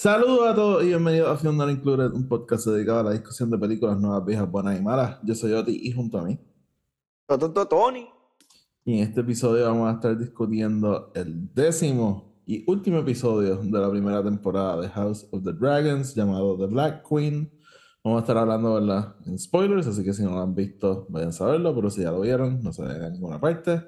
[0.00, 3.50] Saludos a todos y bienvenidos a Film Not Included, un podcast dedicado a la discusión
[3.50, 5.18] de películas nuevas, viejas, buenas y malas.
[5.22, 6.40] Yo soy Oti y junto a mí.
[7.68, 8.08] Tony.
[8.86, 13.90] Y en este episodio vamos a estar discutiendo el décimo y último episodio de la
[13.90, 17.52] primera temporada de House of the Dragons llamado The Black Queen.
[18.02, 19.16] Vamos a estar hablando ¿verdad?
[19.26, 22.10] en spoilers, así que si no lo han visto, vayan a saberlo, pero si ya
[22.10, 23.82] lo vieron, no se vayan a ninguna parte.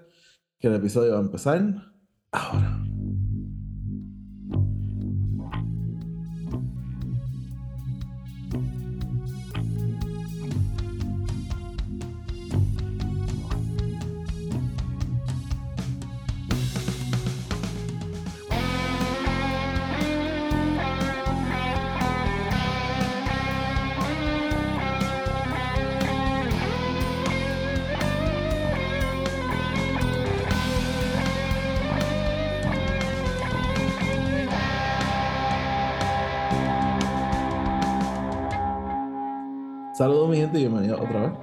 [0.58, 1.90] Que el episodio va a empezar
[2.32, 2.91] ahora.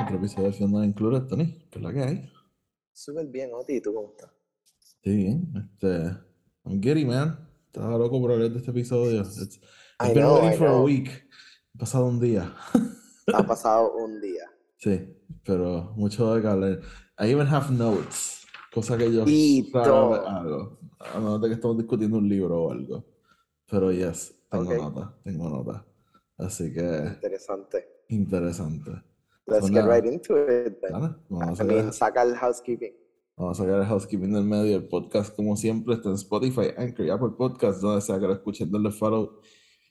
[0.09, 1.67] Otro episodio de Fiona Included, Tony.
[1.69, 2.31] ¿Qué es la que hay?
[2.91, 4.31] Súper bien, Oti, ¿y tú cómo estás?
[5.03, 5.53] Sí, bien.
[5.55, 6.17] Este,
[6.65, 7.47] I'm giddy, man.
[7.67, 9.21] Estaba loco por hablar de este episodio.
[9.21, 9.59] It's,
[9.99, 11.09] I've been waiting for a week.
[11.75, 12.55] Ha pasado un día.
[13.33, 14.45] ha pasado un día.
[14.77, 15.15] Sí,
[15.45, 16.79] pero mucho de que hablar.
[17.19, 18.47] I even have notes.
[18.73, 20.79] Cosa que yo y algo.
[20.99, 23.05] A menos de que estamos discutiendo un libro o algo.
[23.69, 25.85] Pero yes, tengo nota, tengo nota.
[26.35, 26.81] Así que.
[26.81, 28.03] Interesante.
[28.09, 29.08] Interesante.
[29.49, 30.77] Let's get right into it.
[31.29, 32.93] Vamos a sacar el housekeeping.
[33.37, 34.77] Vamos a sacar el housekeeping del medio.
[34.77, 38.33] El podcast, como siempre, está en Spotify, Anchor y Apple Podcasts, donde sea que lo
[38.33, 39.39] escuchen, denle follow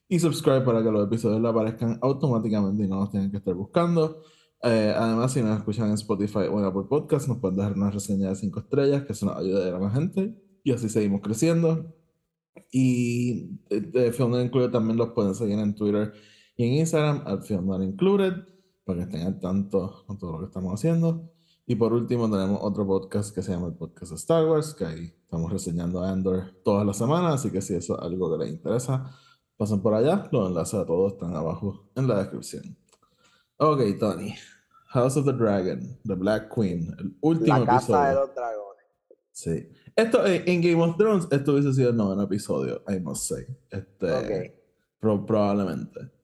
[0.09, 3.55] y subscribe para que los episodios le aparezcan automáticamente y no los tengan que estar
[3.55, 4.23] buscando.
[4.63, 7.91] Eh, además, si nos escuchan en Spotify o en Apple Podcasts, nos pueden dejar una
[7.91, 10.35] reseña de 5 estrellas, que eso nos ayuda a más gente.
[10.65, 11.95] Y así seguimos creciendo.
[12.73, 16.13] Y de, Film Include también los pueden seguir en Twitter
[16.57, 18.33] y en Instagram, al Film Included,
[18.89, 21.31] para que estén al tanto con todo lo que estamos haciendo.
[21.67, 24.87] Y por último, tenemos otro podcast que se llama el Podcast de Star Wars, que
[24.87, 28.43] ahí estamos reseñando a Andor todas las semanas, así que si eso es algo que
[28.43, 29.15] les interesa,
[29.59, 30.27] pasen por allá.
[30.33, 32.79] Los enlaces a todos están abajo en la descripción.
[33.59, 34.35] Ok, Tony.
[34.87, 38.09] House of the Dragon, The Black Queen, el último la casa episodio.
[38.09, 38.85] de los dragones.
[39.33, 39.69] Sí.
[39.95, 43.45] Esto, en Game of Thrones, esto hubiese sido el noveno episodio, I must say.
[43.69, 44.55] Este, okay.
[44.99, 46.18] probablemente.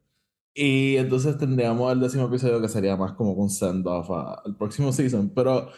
[0.54, 5.30] Y entonces tendríamos el décimo episodio que sería más como un send-off al próximo season.
[5.34, 5.70] Pero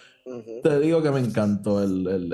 [0.63, 2.33] te digo que me encantó el, el,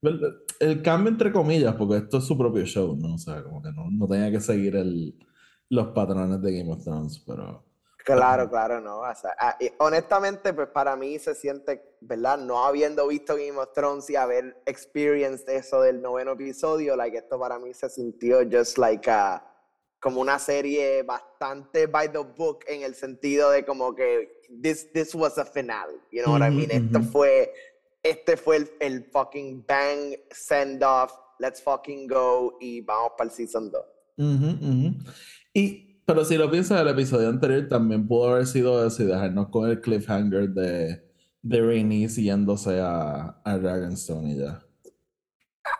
[0.00, 3.14] el, el, cambio entre comillas, porque esto es su propio show, ¿no?
[3.14, 5.14] O sea, como que no, no tenía que seguir el,
[5.68, 7.62] los patrones de Game of Thrones, pero...
[8.04, 9.00] Claro, claro, no.
[9.00, 12.36] O sea, ah, honestamente, pues para mí se siente, ¿verdad?
[12.38, 17.38] No habiendo visto Game of Thrones y haber experienced eso del noveno episodio, like esto
[17.38, 19.51] para mí se sintió just like a
[20.02, 25.14] como una serie bastante by the book en el sentido de como que this, this
[25.14, 26.72] was a finale, you know what I mean?
[26.72, 27.52] Esto fue,
[28.02, 33.36] este fue el, el, fucking bang send off, let's fucking go y vamos para el
[33.36, 33.82] season 2.
[35.54, 39.70] Y, pero si lo piensas, el episodio anterior también pudo haber sido y dejarnos con
[39.70, 41.00] el cliffhanger de,
[41.42, 44.66] de Rhaenys yéndose a, a Dragonstone y ya.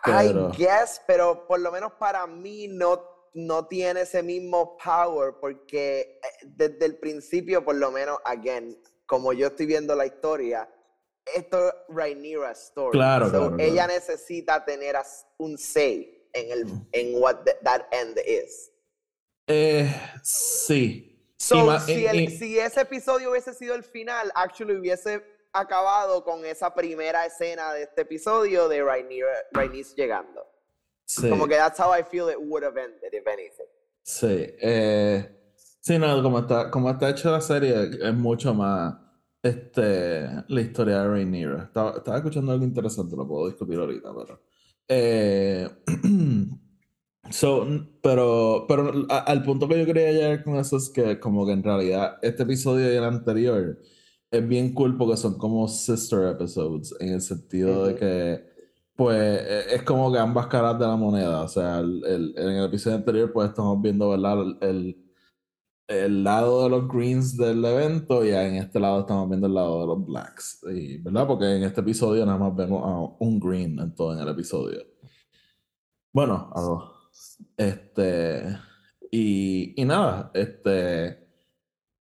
[0.05, 0.49] Pero...
[0.53, 6.19] I guess, pero por lo menos para mí no no tiene ese mismo power porque
[6.23, 10.69] eh, desde el principio, por lo menos, again, como yo estoy viendo la historia,
[11.25, 12.97] esto es Rhaenyra's story.
[12.97, 14.95] Claro, Ella necesita tener
[15.37, 16.87] un say en, el, mm.
[16.91, 18.71] en what that end is.
[19.47, 19.89] Eh,
[20.23, 21.27] sí.
[21.37, 27.83] si, ese episodio hubiese sido el final, actually hubiese acabado con esa primera escena de
[27.83, 29.43] este episodio de Rhaenyra
[29.95, 30.52] llegando.
[31.21, 33.65] Como que that's how I feel it would have ended, if anything.
[34.03, 34.53] Sí.
[34.61, 35.25] Eh,
[35.81, 38.95] sí, no, como está, como está hecho la serie, es mucho más
[39.41, 41.63] este, la historia de Rhaenyra.
[41.63, 44.41] Estaba, estaba escuchando algo interesante, lo puedo discutir ahorita, pero...
[44.87, 45.69] Eh,
[47.31, 47.65] so,
[48.01, 51.63] pero pero al punto que yo quería llegar con eso es que como que en
[51.63, 53.79] realidad este episodio y el anterior
[54.29, 58.52] es bien cool porque son como sister episodes en el sentido de que
[58.95, 61.41] pues e, es como que ambas caras de la moneda.
[61.41, 64.39] O sea, el, en el episodio anterior, pues estamos viendo, ¿verdad?
[64.61, 64.97] El,
[65.87, 69.81] el, lado de los greens del evento y en este lado estamos viendo el lado
[69.81, 70.65] de los blacks.
[70.73, 71.27] Y, ¿Verdad?
[71.27, 74.81] Porque en este episodio nada más vemos a un green en todo el episodio.
[76.13, 76.89] Bueno, a.
[77.57, 78.57] Este.
[79.11, 81.22] Y, y nada, este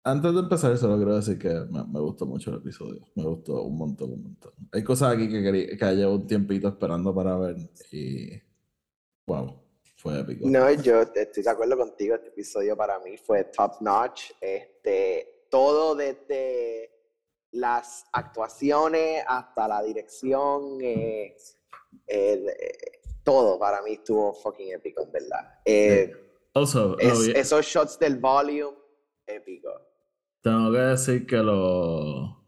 [0.04, 3.02] antes de empezar, solo quiero decir que me, me, gustó mucho el episodio.
[3.16, 4.54] Me gustó un montón, un montón.
[4.72, 7.56] Hay cosas aquí que, quería, que llevo un tiempito esperando para ver
[7.92, 8.42] y.
[9.26, 9.64] ¡Wow!
[10.04, 10.50] fue épico.
[10.50, 14.32] No, yo estoy de acuerdo contigo, este episodio para mí fue top notch.
[14.42, 16.92] Este, todo desde
[17.52, 21.38] las actuaciones hasta la dirección, eh,
[22.08, 25.60] el, eh, todo para mí estuvo fucking épico, en verdad.
[25.64, 26.14] Eh,
[26.54, 28.78] Also, es- esos shots del volume,
[29.26, 29.72] épico.
[30.44, 32.46] Tengo que decir que lo,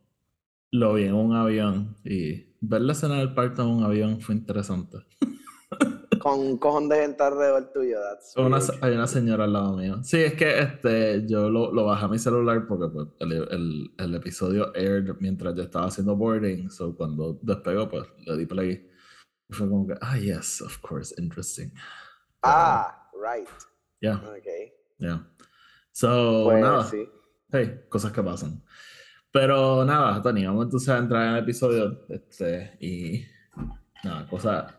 [0.71, 4.35] lo vi en un avión y ver la escena del parto en un avión fue
[4.35, 4.97] interesante.
[6.19, 7.97] Con un cojón de gente alrededor tuyo,
[8.37, 10.03] Una- hay una señora al lado mío.
[10.03, 13.93] Sí, es que este, yo lo, lo bajé a mi celular porque pues, el, el-
[13.97, 16.69] el episodio aired mientras yo estaba haciendo boarding.
[16.71, 18.89] So cuando despegó, pues le di play.
[19.49, 21.71] Y fue como que, ah, yes, of course, interesting.
[22.41, 23.47] Ah, right.
[24.01, 24.47] Yeah, Ok.
[24.97, 25.27] yeah.
[25.91, 26.83] So, Pues nada.
[26.85, 27.07] sí.
[27.51, 28.61] Hey, cosas que pasan.
[29.31, 32.05] Pero nada, Tony, vamos entonces a entrar en el episodio.
[32.09, 33.25] Este, y
[34.03, 34.73] nada, cosas.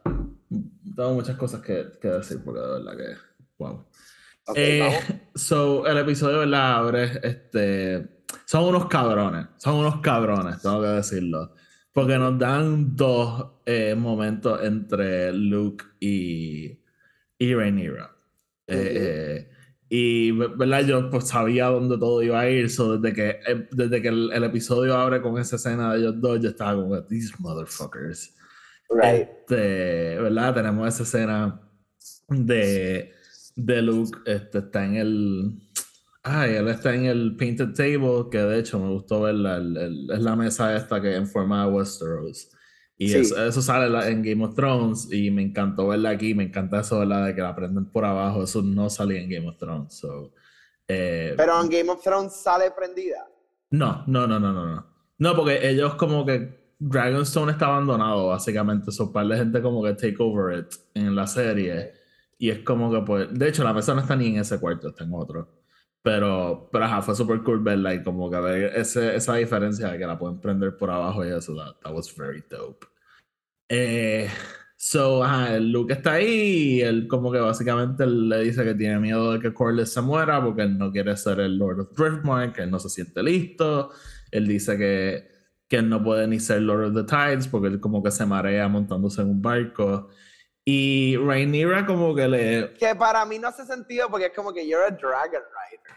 [0.97, 3.17] Tengo muchas cosas que, que decir porque de verdad que.
[3.59, 3.87] Wow.
[4.49, 4.91] Ok, Eh,
[5.35, 6.77] so, el episodio, ¿verdad?
[6.77, 11.55] Abre, este, son unos cabrones, son unos cabrones, tengo que decirlo.
[11.93, 16.79] Porque nos dan dos eh, momentos entre Luke y,
[17.39, 18.15] y Rhaenyra.
[18.69, 18.91] Eh, Ujú.
[19.01, 19.51] eh,
[19.89, 20.85] y, ¿verdad?
[20.85, 24.33] Yo pues sabía dónde todo iba a ir, so, desde que, eh, desde que el,
[24.33, 28.35] el episodio abre con esa escena de ellos dos, yo estaba como, these motherfuckers.
[28.91, 29.29] Right.
[29.29, 30.55] Este, ¿verdad?
[30.55, 31.61] Tenemos esa escena
[32.29, 33.13] de,
[33.55, 35.63] de Luke, este, está en el...
[36.23, 40.35] Ay, él está en el painted table, que de hecho me gustó verla, es la
[40.35, 42.51] mesa esta que en forma de Westeros.
[42.99, 43.19] Y Sí.
[43.19, 46.99] eso, eso sale en Game of Thrones y me encantó verla aquí, me encanta eso,
[47.01, 47.27] ¿verdad?
[47.27, 49.95] De que la prenden por abajo, eso no salía en Game of Thrones.
[49.95, 50.33] so,
[50.89, 53.27] eh, Pero en Game of Thrones sale prendida.
[53.71, 54.87] no, no, no, no, no, no.
[55.19, 58.93] No, porque ellos como que Dragonstone está abandonado, básicamente.
[58.93, 61.93] So, par de gente como que take over it en la serie.
[62.39, 63.29] Y es como que pues.
[63.33, 65.56] De hecho, la mesa no está ni en ese cuarto, está en otro.
[66.07, 69.99] Pero, pero ajá, fue super cool verla y como que ver ese- esa diferencia de
[69.99, 71.53] que la pueden prender por abajo y eso.
[71.57, 72.87] That, that was very dope.
[73.69, 74.29] Eh,
[74.77, 79.01] so, ajá, el Luke está ahí y él como que básicamente le dice que tiene
[79.01, 82.55] miedo de que Corlys se muera porque él no quiere ser el Lord of Driftmark,
[82.55, 83.91] que él no se siente listo.
[84.31, 85.29] Él dice que,
[85.67, 88.25] que él no puede ni ser Lord of the Tides porque él como que se
[88.27, 90.09] marea montándose en un barco.
[90.69, 92.75] Y Rhaenyra como que le...
[92.75, 95.97] Que para mí no hace sentido porque es como que you're a dragon rider.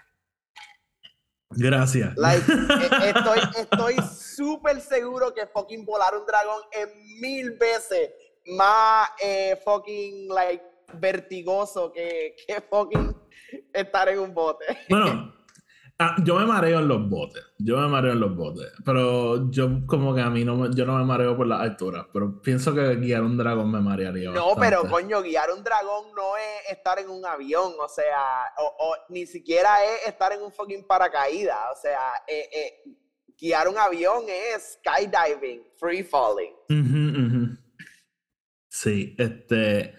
[1.50, 2.16] Gracias.
[2.16, 6.88] Like, e- estoy estoy súper seguro que fucking volar un dragón es
[7.20, 8.12] mil veces
[8.46, 10.64] más eh, fucking like
[10.94, 13.16] vertigoso que, que fucking
[13.74, 14.66] estar en un bote.
[14.88, 15.34] Bueno,
[16.00, 17.44] ah, yo me mareo en los botes.
[17.58, 18.72] Yo me mareo en los botes.
[18.86, 22.06] Pero yo como que a mí no me, yo no me mareo por las alturas.
[22.12, 24.60] Pero pienso que guiar un dragón me marearía No, bastante.
[24.62, 28.96] pero coño, guiar un dragón no es estar en un avión, o sea, o, o
[29.10, 32.92] ni siquiera es estar en un fucking paracaídas, o sea, eh, eh,
[33.40, 36.54] guiar un avión es skydiving, free falling.
[36.70, 37.58] Ujú, ujú.
[38.70, 39.96] Sí, este.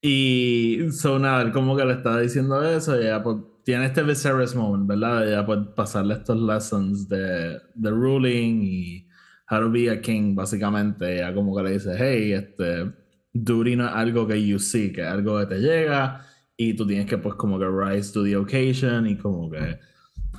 [0.00, 3.36] Y so nada, él como que le estaba diciendo eso, y ella pues
[3.66, 5.26] tiene este Viserys moment, ¿verdad?
[5.26, 9.08] Ella pues pasarle estos lessons de, de ruling y
[9.50, 11.16] how to be a king, básicamente.
[11.16, 12.92] Ella como que le dice, hey, este,
[13.32, 16.24] duty no es algo que you see, que es algo que te llega
[16.56, 19.80] y tú tienes que pues como que rise to the occasion y como que...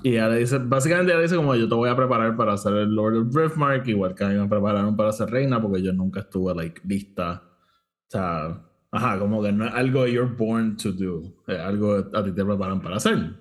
[0.04, 2.76] Y ella le dice, básicamente ella dice como yo te voy a preparar para ser
[2.76, 5.92] el Lord of Driftmark, igual que a mí me prepararon para ser reina, porque yo
[5.92, 7.44] nunca estuve like lista.
[7.44, 8.64] O sea,
[8.98, 12.46] ajá, como que no es algo you're born to do, es algo a ti te
[12.46, 13.34] preparan para hacer.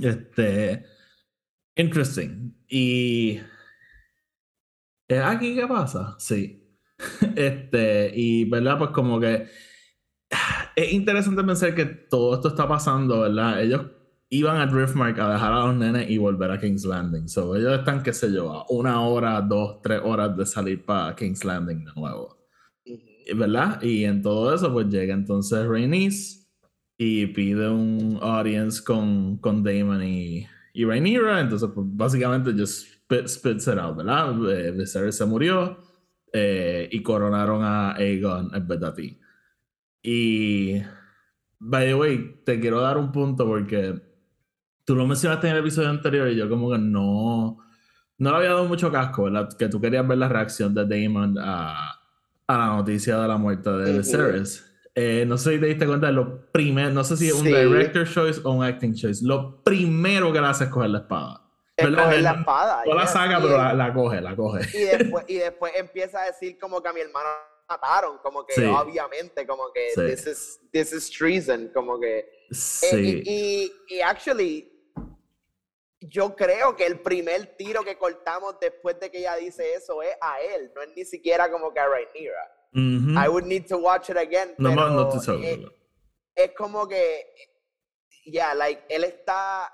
[0.00, 0.84] Este,
[1.76, 2.54] interesting.
[2.68, 3.40] Y
[5.08, 6.16] ¿es aquí qué pasa?
[6.18, 6.60] Sí.
[7.36, 9.48] Este, y verdad, pues como que
[10.76, 13.62] es interesante pensar que todo esto está pasando, ¿verdad?
[13.62, 13.82] Ellos
[14.30, 17.28] iban a Driftmark a dejar a los nenes y volver a King's Landing.
[17.28, 21.44] So, ellos están, qué sé yo, una hora, dos, tres horas de salir para King's
[21.44, 22.43] Landing de nuevo.
[23.34, 23.80] ¿Verdad?
[23.82, 26.44] Y en todo eso, pues llega entonces Rhaenys
[26.98, 31.40] y pide un audience con, con Damon y, y Rhaenyra.
[31.40, 34.34] Entonces, pues básicamente, just spit, spits it out, ¿verdad?
[34.50, 35.78] Eh, Viserys se murió
[36.32, 39.20] eh, y coronaron a Aegon en vez de a ti.
[40.02, 40.82] Y,
[41.58, 44.00] by the way, te quiero dar un punto porque
[44.84, 47.58] tú lo mencionaste en el episodio anterior y yo como que no,
[48.18, 49.48] no le había dado mucho casco, ¿verdad?
[49.58, 52.03] Que tú querías ver la reacción de Damon a,
[52.46, 53.98] a la noticia de la muerte de Ujú.
[53.98, 54.70] Viserys.
[54.94, 57.44] Eh, no sé si te diste cuenta de lo primero, no sé si es un
[57.44, 57.52] Sí.
[57.52, 59.24] director choice o un acting choice.
[59.24, 61.40] Lo primero que le hace es coger la espada.
[61.76, 62.04] Es ¿Verdad?
[62.04, 62.82] coger la No- espada.
[62.86, 64.60] No la yes, saca, y- pero la, la coge, la coge.
[64.78, 67.28] Y después, y después empieza a decir como que a mi hermano
[67.68, 72.18] mataron, como que obviamente, como que this, is, this is treason, como que...
[72.18, 73.22] Eh, sí.
[73.24, 74.70] y, y, actually,
[76.08, 80.14] yo creo que el primer tiro que cortamos después de que ella dice eso es
[80.20, 82.50] a él, no es ni siquiera como que a Rhaenyra.
[82.76, 84.54] I would need to watch it again.
[84.58, 85.60] No, pero no te es,
[86.34, 87.24] es como que,
[88.24, 89.72] yeah, like, él está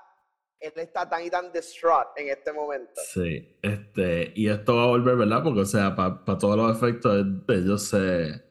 [0.61, 3.01] él está tan y tan distraught en este momento.
[3.11, 5.43] Sí, este, y esto va a volver, ¿verdad?
[5.43, 8.43] Porque, o sea, para todos los efectos, ellos se,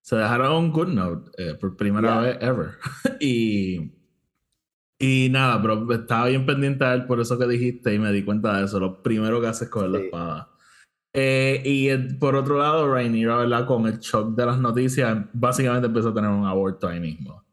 [0.00, 2.78] se dejaron un good note eh, por primera vez ever.
[3.20, 3.97] y,
[4.98, 8.24] y nada, pero estaba bien pendiente de él por eso que dijiste y me di
[8.24, 8.80] cuenta de eso.
[8.80, 10.50] Lo primero que hace es coger la espada.
[11.12, 13.66] Eh, y por otro lado, Rhaenyra, ¿verdad?
[13.66, 17.44] Con el shock de las noticias, básicamente empezó a tener un aborto ahí mismo.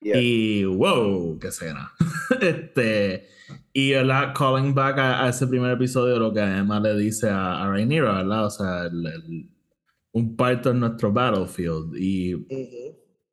[0.00, 1.92] Y wow, qué escena.
[2.40, 3.28] este,
[3.72, 4.34] y ¿verdad?
[4.36, 8.46] calling back a, ese primer episodio, lo que Emma le dice a, a Rhaenyra, ¿verdad?
[8.46, 8.90] O sea,
[10.12, 11.96] un parto en nuestro battlefield.
[11.96, 12.46] Y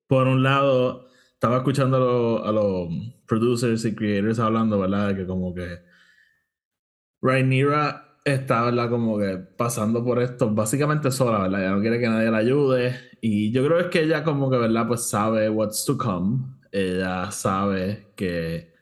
[0.08, 1.08] por un lado,
[1.46, 2.90] estaba escuchando a, los
[3.28, 5.10] producers y creators hablando, ¿verdad?
[5.10, 5.78] De que como que
[7.22, 8.90] Rhaenyra está, ¿verdad?
[8.90, 11.62] Como que pasando por esto básicamente sola, ¿verdad?
[11.62, 13.00] Ella no quiere que nadie la ayude.
[13.22, 14.88] Y yo creo es que ella como que, ¿verdad?
[14.88, 16.48] Pues sabe what's to come.
[16.72, 18.74] Ella sabe que,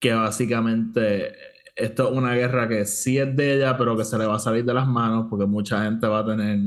[0.00, 1.32] que básicamente
[1.76, 4.40] esto es una guerra que sí es de ella, pero que se le va a
[4.40, 6.58] salir de las manos porque mucha gente va a tener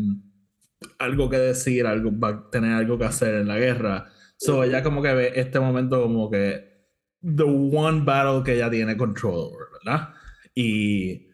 [0.99, 4.09] algo que decir, algo, va a tener algo que hacer en la guerra.
[4.43, 6.89] So ella como que ve este momento como que
[7.21, 10.09] the one battle que ella tiene control over, ¿verdad?
[10.53, 11.29] Y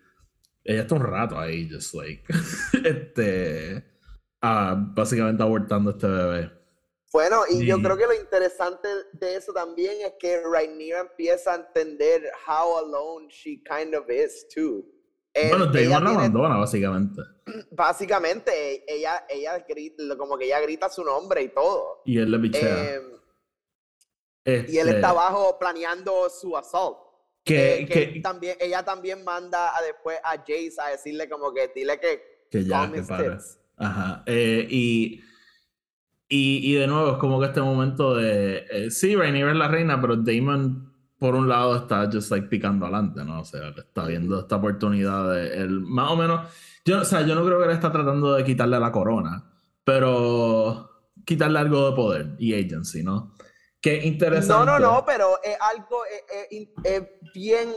[0.63, 2.23] ella está un rato ahí, just like,
[2.85, 3.83] este,
[4.43, 6.51] uh, básicamente abortando este bebé.
[7.11, 11.55] Bueno, y yo creo que lo interesante de eso también es que Rhaenyra empieza a
[11.55, 14.85] entender how alone she kind of is too.
[15.39, 17.21] Eh, bueno, Damon la abandona, básicamente.
[17.71, 22.01] Básicamente, ella, ella grita, como que ella grita su nombre y todo.
[22.05, 22.95] Y él le pichea.
[24.45, 26.97] Eh, Y él está este abajo planeando su assault.
[27.43, 31.99] Que, que, también, ella también manda a después a Jace a decirle como que dile
[31.99, 33.39] que, que ya, que para.
[33.77, 34.23] Ajá.
[34.25, 35.21] Eh, y,
[36.27, 39.67] y, y, de nuevo es como que este momento de eh, sí, Rainier es la
[39.67, 43.41] reina, pero Damon por un lado está just like picando adelante, ¿no?
[43.41, 46.49] O sea, está viendo esta oportunidad de él, más o menos.
[46.85, 49.51] Yo, o sea, yo no creo que él está tratando de quitarle la corona,
[49.83, 50.89] pero
[51.25, 53.35] quitarle algo de poder y agency, ¿no?
[53.81, 54.65] Qué interesante.
[54.65, 56.03] No, no, no, pero es algo,
[56.83, 57.69] es, bien.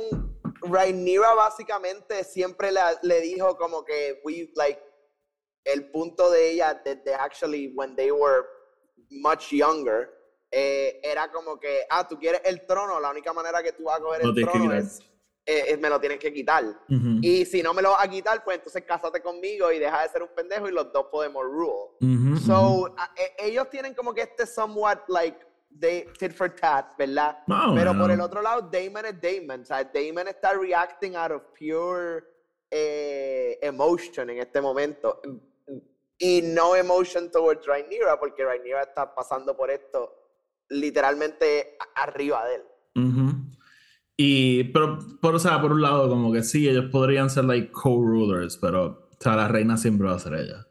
[0.65, 2.71] Rhaenyra básicamente siempre
[3.03, 4.81] le, dijo como que we, like,
[5.65, 8.45] el punto de ella desde actually when they were
[9.11, 10.09] much younger,
[10.55, 13.99] eh, era como que, ah, tú quieres el trono, la única manera que tú vas
[13.99, 15.01] a coger el trono es,
[15.47, 16.63] eh, me lo tienes que quitar.
[17.23, 20.11] Y si no me lo vas a quitar, pues entonces cásate conmigo y deja de
[20.11, 22.39] ser un pendejo y los dos podemos rule.
[22.45, 25.39] so, e, ellos tienen como que este somewhat like
[25.71, 27.39] de tit for tat, ¿verdad?
[27.75, 29.63] Pero por el otro lado, Damon es Damon.
[29.63, 32.25] O sea, Damon está reacting out of pure
[32.71, 35.19] eh, emotion en este momento.
[36.19, 40.22] Y no emotion towards Rhaenyra, porque Rhaenyra está pasando por esto
[40.73, 42.63] literalmente arriba de él.
[44.17, 47.71] Y, pero, por, o sea, por un lado, como que sí, ellos podrían ser like
[47.73, 50.67] co-rulers, pero, o sea, la reina siempre va a ser ella.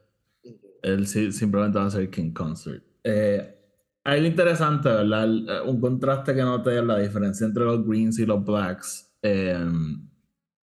[0.84, 2.84] Él simplemente va a ser King Consort.
[3.04, 3.58] Eh,
[4.04, 5.28] hay lo interesante, ¿verdad?
[5.28, 9.16] Eh, un contraste que noté la diferencia entre los greens y los blacks.
[9.22, 9.66] Eh,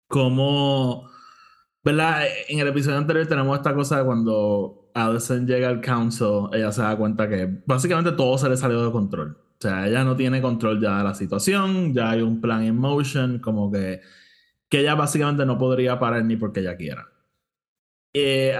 [0.08, 1.10] como,
[1.84, 2.24] ¿verdad?
[2.48, 6.82] En el episodio anterior tenemos esta cosa de cuando Addison llega al council, ella se
[6.82, 9.38] da cuenta que básicamente todo se le salió de control.
[9.38, 12.76] O sea, ella no tiene control ya de la situación, ya hay un plan in
[12.76, 14.02] motion, como que,
[14.70, 17.08] que ella básicamente no podría parar ni porque ella quiera.
[18.14, 18.56] Eh,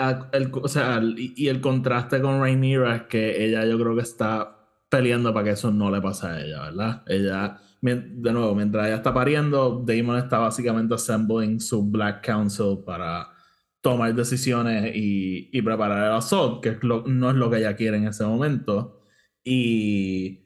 [0.62, 4.56] o sea, y, el contraste con Rhaenyra es que ella yo creo que está
[4.90, 7.04] peleando para que eso no le pase a ella, ¿verdad?
[7.08, 13.37] Ella, de nuevo, mientras ella está pariendo, Damon está básicamente assembling su Black Council para
[13.82, 18.26] tomar decisiones y, preparar el assault, que no es lo que ella quiere en ese
[18.26, 19.02] momento.
[19.44, 20.44] Y,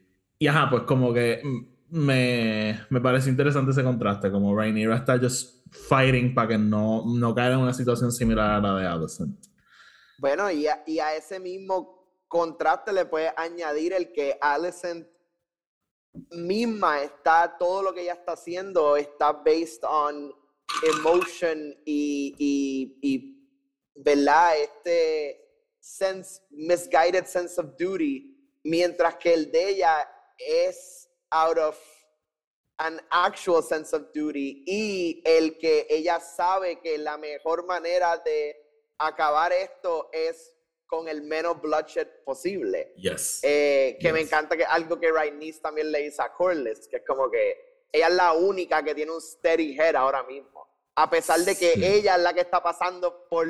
[0.48, 1.42] ajá, pues como que
[1.90, 7.34] me, me parece interesante ese contraste, como Rhaenyra está just fighting para que no, no
[7.34, 9.46] caiga en una situación similar a la de Alicent.
[10.20, 15.06] Bueno, y a ese mismo contraste le puede añadir el que Alicent
[16.32, 20.34] misma está, todo lo que ella está haciendo está based on
[20.98, 23.48] emotion y, y, y
[23.96, 24.58] ¿verdad?
[24.60, 25.40] Este
[25.80, 31.78] sense, misguided sense of duty, mientras que el de ella es out of
[32.78, 38.56] an actual sense of duty y el que ella sabe que la mejor manera de
[38.98, 40.56] acabar esto es
[40.88, 42.92] con el menos bloodshed posible.
[42.98, 43.40] Yes.
[43.44, 44.28] Eh, que me Yes.
[44.28, 48.08] encanta que algo que Rhaenys también le dice a Corlys, que es como que ella
[48.08, 50.61] es la única que tiene un steady head ahora mismo.
[50.96, 51.84] A pesar de que Sí.
[51.86, 53.48] ella es la que está pasando por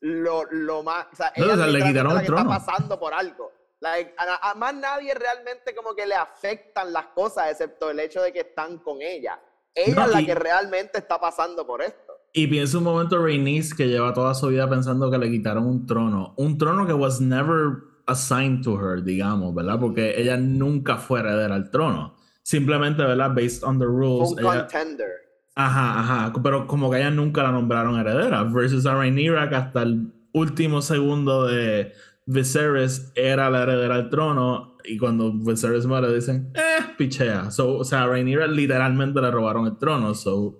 [0.00, 1.06] lo, lo más...
[1.12, 3.50] O sea, No, ella o sea, le quitaron la el que está pasando por algo.
[3.80, 8.22] Like, a, a más nadie realmente como que le afectan las cosas, excepto el hecho
[8.22, 9.38] de que están con ella.
[9.74, 12.12] Ella No, es la y- que realmente está pasando por esto.
[12.32, 15.86] Y piensa un momento Rhaenys que lleva toda su vida pensando que le quitaron un
[15.86, 16.34] trono.
[16.36, 17.76] Un trono que was never
[18.06, 19.78] assigned to her, digamos, ¿verdad?
[19.80, 22.16] Porque ella nunca fue heredera al trono.
[22.42, 23.30] Simplemente, ¿verdad?
[23.34, 24.32] Based on the rules.
[24.32, 25.23] un ella- contender.
[25.56, 26.32] Ajá, ajá.
[26.42, 28.42] Pero como que a ella nunca la nombraron heredera.
[28.44, 31.92] Versus a Rhaenyra que hasta el último segundo de
[32.26, 34.76] Viserys era la heredera al trono.
[34.84, 37.50] Y cuando Viserys muere dicen, eh, pichea.
[37.50, 40.14] So, o sea, a Rhaenyra literalmente le robaron el trono.
[40.14, 40.58] So,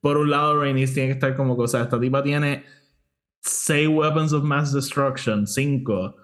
[0.00, 2.64] por un lado, Rhaenys tiene que estar como que, o sea, esta tipa tiene
[3.40, 6.14] seis weapons of mass destruction, cinco.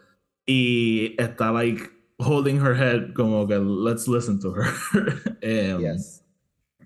[0.47, 1.83] Y está like
[2.19, 4.67] holding her head como que, let's listen to her.
[5.41, 6.23] Em, Yes.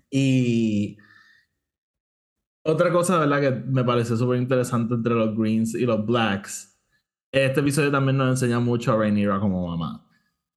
[0.09, 0.97] y
[2.67, 3.41] otra cosa, ¿verdad?
[3.41, 6.77] Que me pareció súper interesante entre los Greens y los Blacks.
[7.31, 10.05] Este episodio también nos enseña mucho a Rhaenyra como mamá.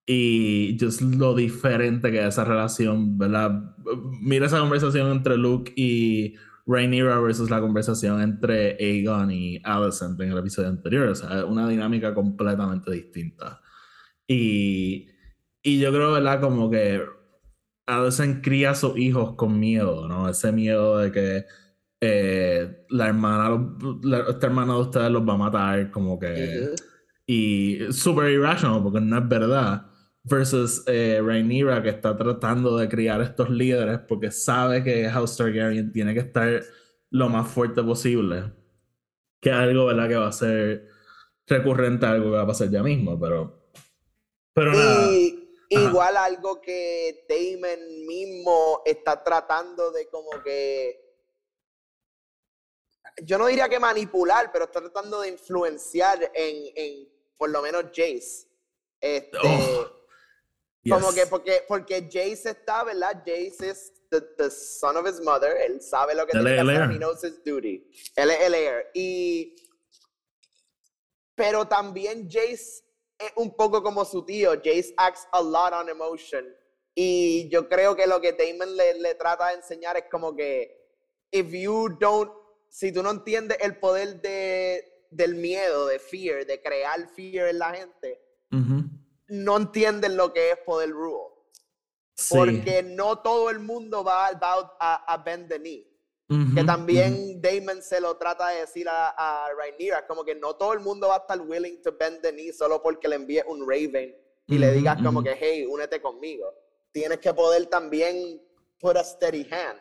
[0.07, 3.77] Y just lo diferente que es esa relación, ¿verdad?
[4.21, 6.35] Mira esa conversación entre Luke y
[6.67, 11.09] Rhaenyra versus la conversación entre Aegon y Alicent en el episodio anterior.
[11.09, 13.61] O sea, una dinámica completamente distinta.
[14.27, 15.09] Y,
[15.63, 16.41] y yo creo, ¿verdad?
[16.41, 17.03] Como que
[17.87, 20.29] Alicent cría a sus hijos con miedo, ¿no?
[20.29, 21.45] Ese miedo de que
[22.01, 26.71] eh, la hermana, la- esta hermana de ustedes los va a matar, como que...
[27.27, 29.87] Y super irrational, porque no es verdad.
[30.25, 35.93] Versus eh, Rhaenyra, que está tratando de criar estos líderes porque sabe que House Targaryen
[35.93, 36.63] tiene que estar
[37.11, 38.53] lo más fuerte posible.
[39.41, 40.09] Que es algo, ¿verdad?
[40.09, 40.89] Que va a ser
[41.47, 43.61] recurrente algo que va a pasar ya mismo, pero...
[44.53, 45.05] Pero nada.
[45.05, 45.11] Ajá.
[45.71, 51.10] igual algo que Damon mismo está tratando de como que.
[53.25, 57.85] Yo no diría que manipular, pero está tratando de influenciar en, en por lo menos
[57.95, 58.47] Jace.
[59.01, 59.87] Este, Oh,
[60.89, 61.15] Como yes.
[61.21, 63.23] que porque, porque Jace está, ¿verdad?
[63.27, 65.57] Jace es the, the son of his mother.
[65.59, 66.91] Él sabe lo que tiene que hacer.
[66.91, 67.87] He knows his duty.
[68.17, 68.87] Él es el heir.
[68.95, 69.57] Y.
[71.35, 72.83] Pero también Jace
[73.19, 74.53] es un poco como su tío.
[74.63, 76.45] Jace acts a lot on emotion.
[76.95, 80.79] Y yo creo que lo que Damon le, le trata de enseñar es como que.
[81.31, 82.33] If you don't.
[82.71, 87.59] Si tú no entiendes el poder de, del miedo, de fear, de crear fear en
[87.59, 88.21] la gente,
[89.29, 91.35] no entienden lo que es poder rule.
[92.15, 92.35] Sí.
[92.37, 95.87] Porque no todo el mundo va, va a, a bend the knee.
[96.29, 100.55] Ujú, Que también Damon se lo trata de decir a, a Rhaenyra, como que no
[100.55, 103.45] todo el mundo va a estar willing to bend the knee solo porque le envíes
[103.49, 104.15] un Raven
[104.47, 106.55] y le digas como que, hey, únete conmigo.
[106.93, 108.41] Tienes que poder también
[108.79, 109.81] put a steady hand.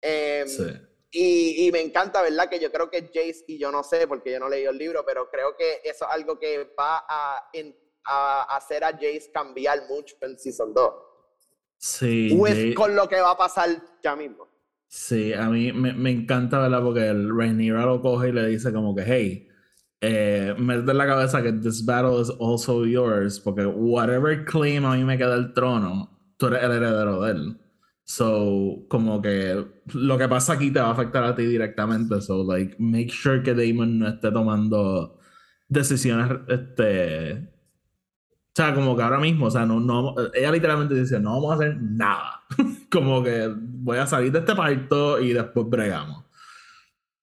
[0.00, 0.64] Em, Sí.
[1.10, 2.48] Y, y me encanta, ¿verdad?
[2.48, 5.04] Que yo creo que Jace, y yo no sé porque yo no leí el libro,
[5.06, 7.50] pero creo que eso es algo que va a,
[8.06, 10.92] a hacer a Jace cambiar mucho en Season 2.
[11.78, 13.68] Sí, With- con lo que va a pasar
[14.02, 14.48] ya mismo.
[14.88, 16.82] Sí, a mí me, me encanta, ¿verdad?
[16.82, 19.48] Porque el Rhaenyra lo coge y le dice como que, hey,
[20.00, 24.96] eh, mete en la cabeza que this battle is also yours, porque whatever claim a
[24.96, 27.60] mí me queda el trono, tú eres el heredero de él.
[28.08, 32.22] So, como que lo que pasa aquí te va a afectar a ti directamente.
[32.22, 35.18] So, like, make sure que Damon no esté tomando
[35.68, 37.34] decisiones, este...
[37.34, 41.52] O sea, como que ahora mismo, o sea, no, no, ella literalmente dice, no vamos
[41.52, 42.42] a hacer nada.
[42.90, 46.24] como que voy a salir de este parto y después bregamos.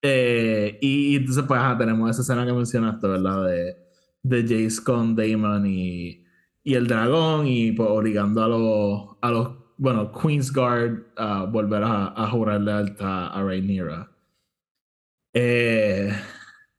[0.04, 3.44] Eh, y, entonces, pues, ajá, tenemos esa escena que mencionaste, ¿verdad?
[3.48, 3.76] De,
[4.22, 6.24] de Jace con Damon y,
[6.64, 12.08] y el dragón y pues obligando a los, a los bueno, Queensguard a volver a,
[12.08, 14.10] a jurar lealtad a Rhaenyra.
[15.34, 16.12] Eh,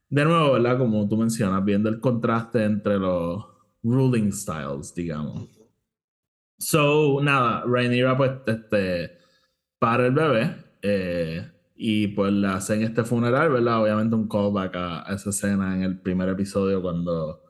[0.09, 0.79] de nuevo, ¿verdad?
[0.79, 3.45] Como tú mencionas, viendo el contraste entre los
[3.83, 5.49] ruling styles, digamos.
[6.59, 9.19] So, nada, Rhaenyra pues este,
[9.79, 13.83] para el bebé eh, y pues le hacen este funeral, ¿verdad?
[13.83, 17.43] Obviamente un callback a, a esa escena en el primer episodio cuando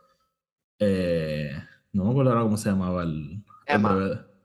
[0.81, 1.53] eh,
[1.93, 4.36] no me acuerdo ahora cómo se llamaba el, el bebé.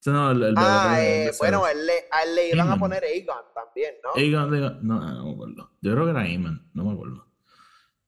[0.00, 2.78] Sí, no, el, el bebé Ah, eh, bueno, él le, a él le iban a
[2.78, 4.10] poner Aegon también, ¿no?
[4.14, 5.72] Aegon, Aegon- no, no me acuerdo.
[5.80, 7.26] Yo creo que era Aemon, no me acuerdo.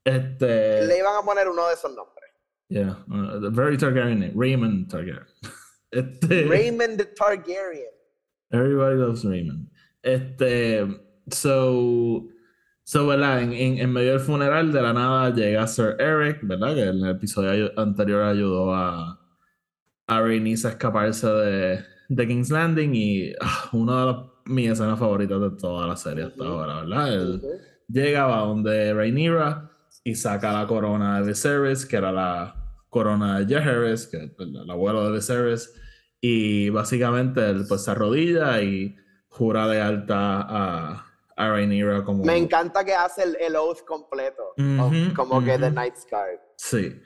[0.05, 0.87] Este.
[0.87, 2.31] Le iban a poner uno de esos nombres.
[2.69, 5.27] Yeah, uh, the very Targaryen Raymond Targaryen.
[5.93, 7.91] Este, Raymond the Targaryen.
[8.53, 9.69] Everybody loves Raymond.
[10.03, 10.87] Este,
[11.33, 12.29] so,
[12.91, 13.43] So, ¿verdad?
[13.43, 16.75] En, en, medio del funeral, de la nada llega Sir Eric, ¿verdad?
[16.75, 19.20] Que en el episodio anterior ayudó a,
[20.11, 24.15] a Rhaenys a escaparse de, de King's Landing y ah, una de
[24.47, 27.15] mis escenas favoritas de toda la serie hasta ahora, ¿verdad?
[27.15, 27.43] Él
[27.87, 29.71] llega a donde Rhaenyra
[30.03, 32.57] y saca la corona de Viserys, que era la
[32.89, 35.73] corona de Jaehaerys, que es el, abuelo de Viserys,
[36.21, 38.97] y básicamente él pues se arrodilla y
[39.29, 42.25] jura de alta a a como...
[42.25, 44.55] Me encanta que hace el, el oath completo,
[45.15, 46.41] como que The Night's Guard.
[46.57, 47.01] Sí.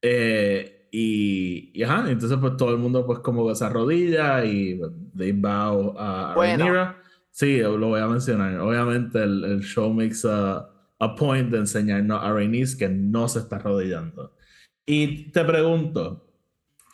[0.00, 0.77] Eh,
[1.88, 4.80] ajá, entonces pues todo el mundo pues como se arrodilla y
[5.16, 6.94] they bow a, bueno.
[7.30, 8.58] Sí, lo voy a mencionar.
[8.58, 13.38] Obviamente el, el show makes a, a, point de enseñarnos a Rhaenys que no se
[13.40, 14.34] está arrodillando.
[14.84, 16.26] Y te pregunto,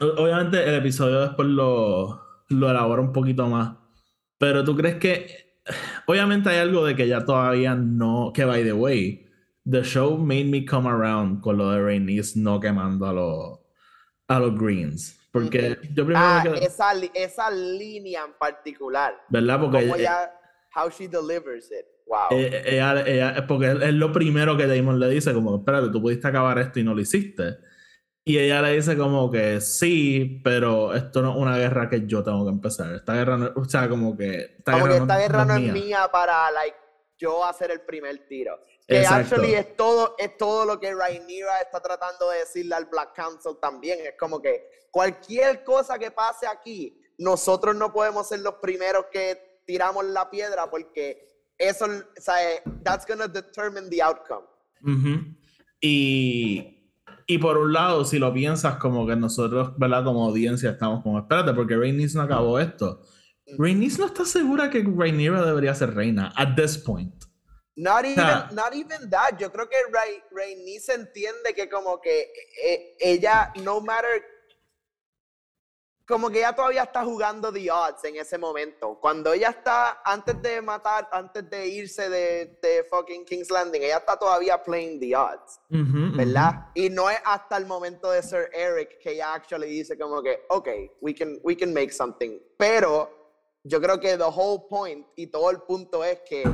[0.01, 3.77] obviamente el episodio después lo, lo elabora un poquito más,
[4.37, 5.61] pero ¿tú crees que
[6.07, 9.27] obviamente hay algo de que ya todavía no, que by the way,
[9.65, 13.64] the show made me come around con lo de Rhaenys no quemando a los
[14.29, 15.19] a los Greens.
[15.33, 19.21] Porque yo primero ah, esa, esa línea en particular.
[19.29, 19.61] ¿Verdad?
[19.61, 20.41] Porque ella, ella,
[20.77, 21.87] how she delivers it.
[22.07, 22.29] Wow.
[22.31, 26.29] Eh, ella, ella, porque es lo primero que Damon le dice, como, espérate, tú pudiste
[26.29, 27.57] acabar esto y no lo hiciste.
[28.27, 32.23] Y ella le dice como que sí, pero esto no es una guerra que yo
[32.23, 32.95] tengo que empezar.
[32.95, 35.57] Esta guerra no, o sea, como que esta como guerra, que esta no, guerra no,
[35.57, 36.77] es mía para like
[37.19, 38.59] yo hacer el primer tiro.
[38.87, 39.37] Que Exacto.
[39.37, 43.57] actually es todo, es todo lo que Rhaenyra está tratando de decirle al Black Council
[43.61, 43.99] también.
[44.05, 49.61] Es como que cualquier cosa que pase aquí, nosotros no podemos ser los primeros que
[49.67, 52.37] tiramos la piedra porque eso, o sea,
[52.83, 54.47] that's gonna determine the outcome.
[55.81, 56.75] Y
[57.27, 60.05] y por un lado, si lo piensas como que nosotros, ¿verdad?
[60.05, 63.01] Como audiencia estamos como, espérate, porque Rhaenys no acabó esto.
[63.59, 67.15] Rhaenys no está segura que Rhaenyra debería ser reina at this point.
[67.77, 69.37] Not even, not even that.
[69.39, 69.77] Yo creo que
[70.31, 72.33] Rhaenys entiende que como que
[72.63, 74.23] eh, ella, no matter
[76.07, 78.99] como que ella todavía está jugando the odds en ese momento.
[79.01, 83.99] Cuando ella está, antes de matar, antes de irse de, de fucking King's Landing, ella
[83.99, 86.67] está todavía playing the odds, ¿verdad?
[86.75, 90.45] Y no es hasta el momento de Sir Eric que ella actually dice como que,
[90.51, 90.69] ok,
[91.01, 92.39] we can, we can make something.
[92.59, 93.11] Pero
[93.63, 96.45] yo creo que the whole point y todo el punto es que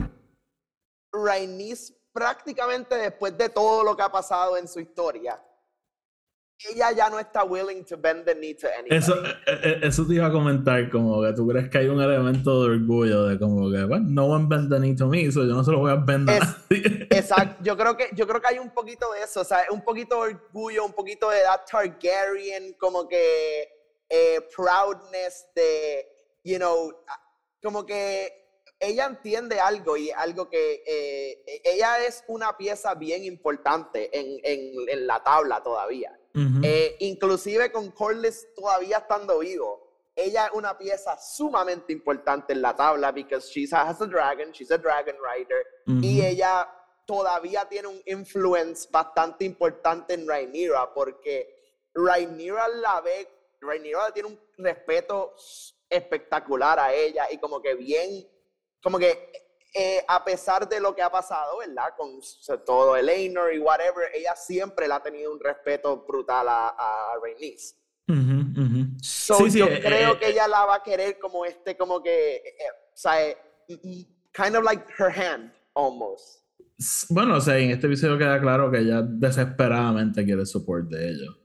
[1.13, 5.41] Rhaenys prácticamente después de todo lo que ha pasado en su historia,
[6.69, 8.97] ella ya no está willing to bend the knee to anybody.
[8.97, 12.01] Eso, eh, eh, eso te iba a comentar, como que tú crees que hay un
[12.01, 15.41] elemento de orgullo de como que, bueno, no one bend the knee to me, so
[15.41, 16.43] yo no se lo voy a vender.
[17.11, 19.83] Exacto, yo creo, que, yo creo que hay un poquito de eso, o sea, un
[19.83, 23.69] poquito de orgullo, un poquito de that Targaryen, como que
[24.09, 26.07] eh, proudness de,
[26.45, 26.93] you know,
[27.63, 28.40] como que
[28.81, 34.89] ella entiende algo y algo que e, ella es una pieza bien importante en, en,
[34.89, 36.17] en la tabla todavía.
[36.63, 42.75] Eh, inclusive con Corlys todavía estando vivo, ella es una pieza sumamente importante en la
[42.75, 45.67] tabla because she has a dragon, she's a dragon rider
[46.03, 46.69] y ella
[47.05, 53.29] todavía tiene un influence bastante importante en Rhaenyra porque Rhaenyra la ve,
[53.61, 55.35] Rhaenyra tiene un respeto
[55.89, 58.25] espectacular a ella y como que bien,
[58.83, 59.31] como que
[59.73, 61.95] eh, a pesar de lo que ha pasado, ¿verdad?
[61.97, 62.19] Con
[62.67, 67.77] todo el y whatever, ella siempre le ha tenido un respeto brutal a, a Rhaenys.
[68.09, 72.43] yo eh, creo eh, que ella la va a querer como este, como que,
[72.93, 73.15] o sea,
[74.33, 76.41] kind of like her hand, almost.
[77.11, 81.40] Bueno, o sea, en este episodio queda claro que ella desesperadamente quiere support de ellos.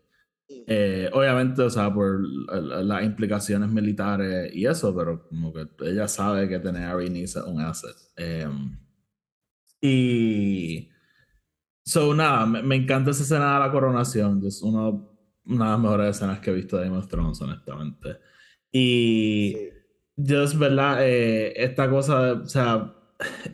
[0.47, 6.47] Eh, obviamente, o sea, por las implicaciones militares y eso, pero como que ella sabe
[6.47, 7.95] que tener a Rhaenys es un asset.
[8.15, 8.77] Em,
[9.81, 10.89] y.
[11.83, 14.43] So, nada, me, encanta esa escena de la coronación.
[14.45, 18.17] Es una, una de las mejores escenas que he visto de Game of Thrones, honestamente.
[18.71, 19.55] Y.
[20.17, 20.99] Just, ¿verdad?
[21.01, 22.93] Eh, esta cosa, o sea,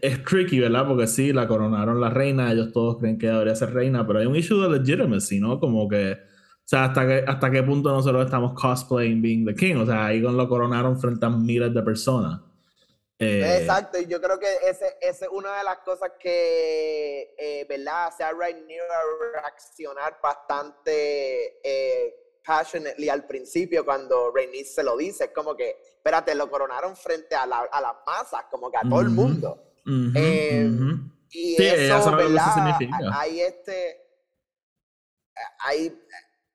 [0.01, 0.87] es tricky, ¿verdad?
[0.87, 4.25] Porque sí, la coronaron la reina, ellos todos creen que debería ser reina, pero hay
[4.25, 5.59] un issue de legitimacy, ¿no?
[5.59, 6.17] Como que
[6.71, 9.75] sea, hasta, que, hasta qué punto nosotros estamos cosplaying being the king.
[9.75, 12.39] O sea, ahí con lo coronaron frente a miles de personas.
[13.19, 18.07] Eh, Exacto, y yo creo que esa es una de las cosas que, eh, ¿verdad?
[18.07, 18.85] Hace a Rhaenyra
[19.33, 25.25] reaccionar bastante eh, passionately al principio cuando Rhaenys se lo dice.
[25.25, 28.89] Es como que, espérate, lo coronaron frente a, la, a las masas, como que a
[28.89, 29.61] todo el mundo.
[30.15, 30.67] Eh,
[31.31, 32.79] y eso, ¿verdad?
[33.13, 33.97] Hay este...
[35.59, 35.93] Hay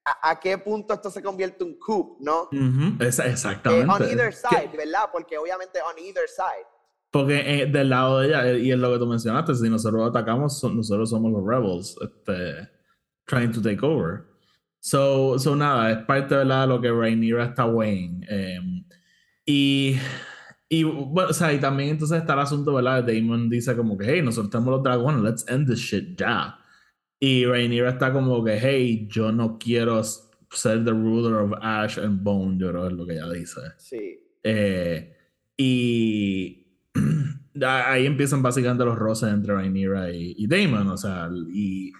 [0.06, 2.48] a, qué punto esto se convierte en un coup, ¿no?
[3.00, 3.90] exactamente.
[3.90, 5.08] on either side, ¿verdad?
[5.12, 6.66] Porque obviamente on either side.
[7.10, 10.08] Porque eh, del lado de ella, eh, y es lo que tú mencionaste, si nosotros
[10.08, 12.68] atacamos, nosotros somos los rebels, este,
[13.26, 14.24] trying to take over.
[14.80, 16.62] So, so nada, es parte ¿verdad?
[16.62, 18.24] de lo que Rhaenyra está weighing.
[18.28, 18.84] Em,
[19.44, 19.96] y,
[20.68, 23.02] y, bueno, o sea, y también entonces está el asunto, ¿verdad?
[23.02, 26.58] Damon dice como que, hey, nosotros tenemos los dragones, let's end this shit ya.
[27.18, 32.22] Y Rhaenyra está como que, hey, yo no quiero ser the ruler of Ash and
[32.22, 33.60] Bone, yo creo es lo que ella dice.
[33.78, 34.20] Sí.
[34.42, 35.16] Eh,
[35.56, 36.66] y
[37.62, 41.92] ahí empiezan básicamente los roces entre Rhaenyra y, y Damon, o sea, y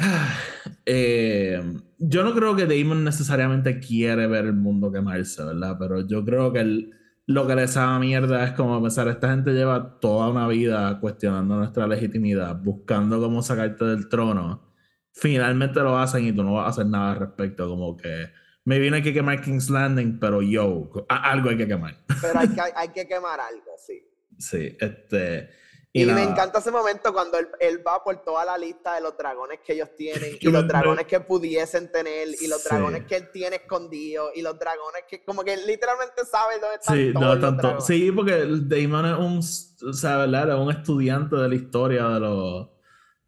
[0.92, 1.62] Eh,
[1.98, 5.76] yo no creo que Damon necesariamente quiere ver el mundo quemarse, ¿verdad?
[5.78, 6.90] Pero yo creo que lo
[7.26, 11.86] que le sabe mierda es como pensar, esta gente lleva toda una vida cuestionando nuestra
[11.86, 14.74] legitimidad, buscando cómo sacarte del trono.
[15.12, 18.30] Finalmente lo hacen y tú no vas a hacer nada al respecto, como que
[18.64, 21.96] me viene hay que quemar King's Landing, pero yo, algo hay que quemar.
[22.20, 24.06] Pero hay que, hay que quemar algo, sí.
[24.38, 25.50] Sí, este...
[25.92, 29.16] Y, me encanta ese momento cuando él, él, va por toda la lista de los
[29.16, 33.30] dragones que ellos tienen y los dragones que pudiesen tener y los dragones que él
[33.32, 37.80] tiene escondidos y los dragones que como que literalmente sabe dónde están sí, todos tanto,
[37.80, 40.50] Sí, porque Damon es un, o sea, ¿verdad?
[40.50, 42.68] Es un estudiante de la historia de los,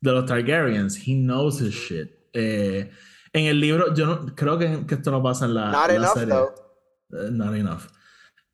[0.00, 0.96] de los Targaryens.
[0.96, 2.12] He knows his shit.
[2.32, 2.92] Eh,
[3.32, 6.14] en el libro, yo no, creo que, que, esto no pasa en la, Not enough,
[6.14, 6.34] serie.
[6.34, 6.54] Though.
[7.10, 7.82] Uh, not enough.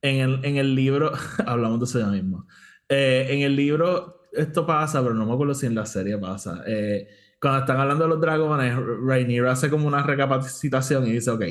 [0.00, 1.12] En el, en el libro,
[1.46, 2.46] hablamos de eso ya mismo.
[2.88, 6.62] Eh, en el libro esto pasa, pero no me acuerdo si en la serie pasa.
[6.66, 7.08] Eh,
[7.40, 11.44] cuando están hablando de los dragones, Rhaenyra hace como una recapacitación y dice, ok,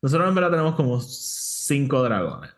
[0.00, 2.50] nosotros en verdad tenemos como cinco dragones.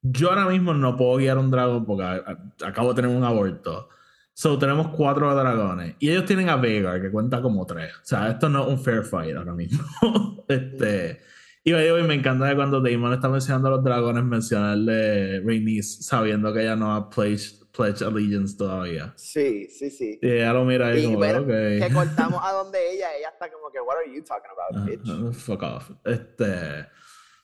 [0.00, 2.22] Yo ahora mismo no puedo guiar un dragón porque
[2.64, 3.88] acabo de tener un aborto.
[4.32, 5.96] So, tenemos cuatro dragones.
[5.98, 7.92] Y ellos tienen a Vega, que cuenta como tres.
[7.96, 9.84] O sea, esto no es un fair fight ahora mismo.
[10.48, 11.20] este...
[11.68, 16.62] Y me encanta que cuando Damon está mencionando a los dragones, mencionarle Rhaenys sabiendo que
[16.62, 19.12] ella no ha pledged, pledged allegiance todavía.
[19.16, 20.18] Sí, sí, sí.
[20.22, 21.80] Y ella lo mira como, bueno, okay.
[21.80, 25.08] que cortamos a donde ella, ella está como que, what are you talking about, bitch?
[25.08, 25.90] Uh, fuck off.
[26.04, 26.86] Este,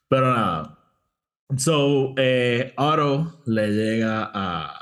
[0.08, 0.78] pero nada.
[1.58, 4.74] So, eh, Otto le llega a,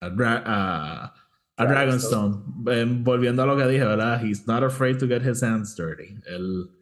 [0.00, 1.14] a, a,
[1.58, 2.44] a Dragonstone.
[2.70, 4.24] Eh, volviendo a lo que dije, ¿verdad?
[4.24, 6.16] He's not afraid to get his hands dirty.
[6.26, 6.77] Él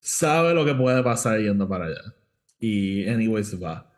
[0.00, 2.14] sabe lo que puede pasar yendo para allá.
[2.58, 3.90] Y anyway se va.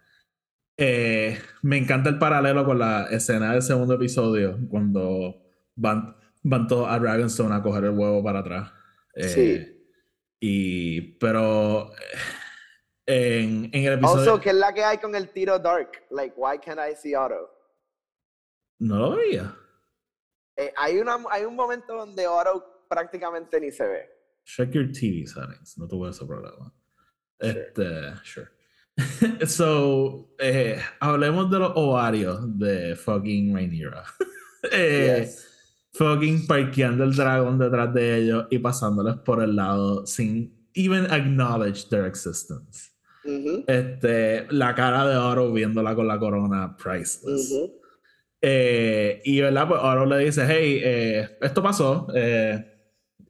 [0.76, 5.42] Eh, me encanta el paralelo con la escena del segundo episodio, cuando
[5.76, 8.72] van, van todos a Dragonstone a coger el huevo para atrás.
[9.14, 9.78] Eh, sí.
[10.40, 11.92] Y, pero
[13.06, 14.32] en, en, el episodio...
[14.32, 16.04] Also, ¿qué es la que hay con el tiro dark?
[16.10, 17.50] Like, why can't I see Otto?
[18.80, 19.54] No lo veía.
[20.56, 24.11] Eh, hay, una, hay un momento donde Otto prácticamente ni se ve.
[24.44, 25.76] Check your TV settings.
[25.78, 26.72] No tuve ese problema.
[27.38, 28.48] Este, sure.
[29.46, 34.04] so, eh, hablemos de los ovarios de fucking Rhaenyra.
[34.72, 35.48] eh, yes.
[35.94, 41.88] Fucking parqueando el dragón detrás de ellos y pasándoles por el lado sin even acknowledge
[41.90, 42.90] their existence.
[43.24, 43.64] Uh -huh.
[43.66, 47.50] Este, la cara de Oro viéndola con la corona priceless.
[47.50, 47.72] Uh -huh.
[48.40, 52.08] eh, y verdad, pues Oro le dice, hey, eh, esto pasó.
[52.14, 52.71] Eh,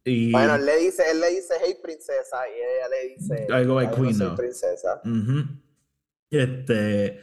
[0.04, 0.32] y...
[0.32, 3.74] Bueno, él le dice, él le dice, hey princesa, y ella le dice, I go
[3.74, 5.00] by queen no princesa.
[5.04, 5.60] Uh -huh.
[6.30, 7.20] Este,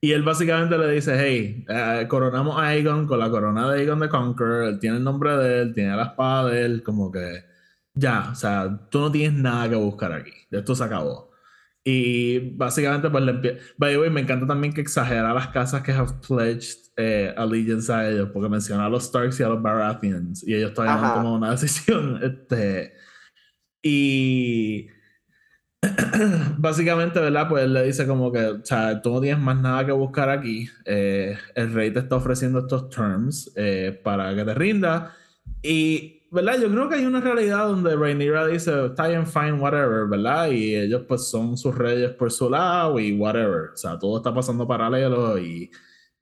[0.00, 4.00] y él básicamente le dice, hey, eh, coronamos a Aegon con la corona de Aegon
[4.00, 7.44] the Conqueror, él tiene el nombre de él, tiene la espada de él, como que
[7.94, 11.33] ya, o sea, tú no tienes nada que buscar aquí, esto se acabó.
[11.86, 13.58] Y básicamente, pues le empieza.
[13.76, 17.92] By the way, me encanta también que exagera las casas que have pledged eh, allegiance
[17.92, 21.06] a ellos, porque menciona a los Starks y a los Baratheons, y ellos todavía no
[21.06, 22.20] han tomado una decisión.
[22.22, 22.94] Este,
[23.82, 24.88] y
[26.58, 27.48] básicamente, ¿verdad?
[27.48, 30.30] Pues él le dice como que, o sea, tú no tienes más nada que buscar
[30.30, 30.68] aquí.
[30.84, 35.14] Eh, el rey te está ofreciendo estos terms eh, para que te rinda.
[35.62, 36.60] Y, ¿verdad?
[36.60, 40.50] Yo creo que hay una realidad donde Rhaenyra dice, está bien, fine, whatever, ¿verdad?
[40.50, 43.70] Y ellos pues son sus reyes por su lado y whatever.
[43.72, 45.70] O sea, todo está pasando paralelo y,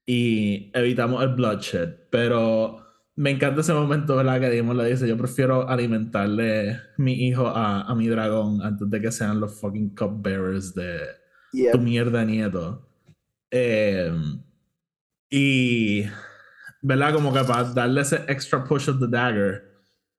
[0.05, 1.95] y evitamos el bloodshed.
[2.11, 4.39] Pero me encanta ese momento, ¿verdad?
[4.39, 9.01] Que Dimon le dice, yo prefiero alimentarle mi hijo a, a mi dragón antes de
[9.01, 11.01] que sean los fucking cupbearers de
[11.73, 12.87] tu mierda nieto.
[13.51, 14.13] Eh,
[15.31, 16.05] y,
[16.83, 17.15] ¿verdad?
[17.15, 19.72] Como que para darle ese extra push of the dagger,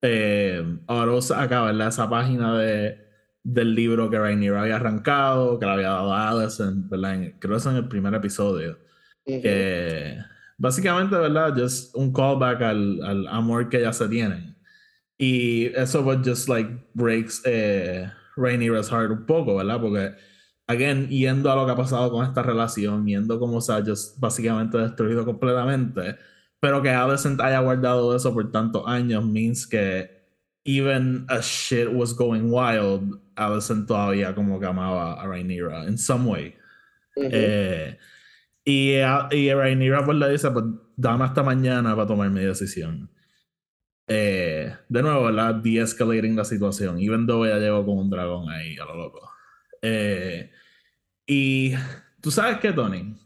[0.04, 1.88] eh, Oro saca, ¿verdad?
[1.88, 3.00] Esa página de,
[3.44, 7.16] del libro que Rhaenyra había arrancado, que le había dado a Alicent, ¿verdad?
[7.16, 8.78] En- creo que es en el primer episodio.
[9.26, 9.42] Ujú.
[9.42, 10.18] que
[10.58, 11.54] básicamente, ¿verdad?
[11.58, 14.56] Just un callback al, al amor que ya se tienen.
[15.18, 19.80] Y eso pues just like breaks eh, Rhaenyra's heart un poco, ¿verdad?
[19.80, 20.14] Porque
[20.68, 23.84] again, yendo a lo que ha pasado con esta relación, yendo como se ha
[24.18, 26.18] básicamente destruido completamente,
[26.64, 30.10] pero que Alicent haya guardado eso por tantos años means que
[30.64, 36.26] even as shit was going wild, Alicent todavía como que amaba a Rhaenyra in some
[36.26, 36.56] way.
[37.18, 37.98] eh,
[38.64, 40.64] y, y Rhaenyra pues le dice, pues
[40.96, 43.10] dame hasta mañana para tomar mi decisión.
[44.08, 48.78] Eh, de nuevo, la de-escalating la situación, even though ella llegó con un dragón ahí
[48.78, 49.30] a lo loco.
[49.82, 50.50] Eh,
[51.28, 51.74] y
[52.22, 53.18] tú sabes qué, Tony,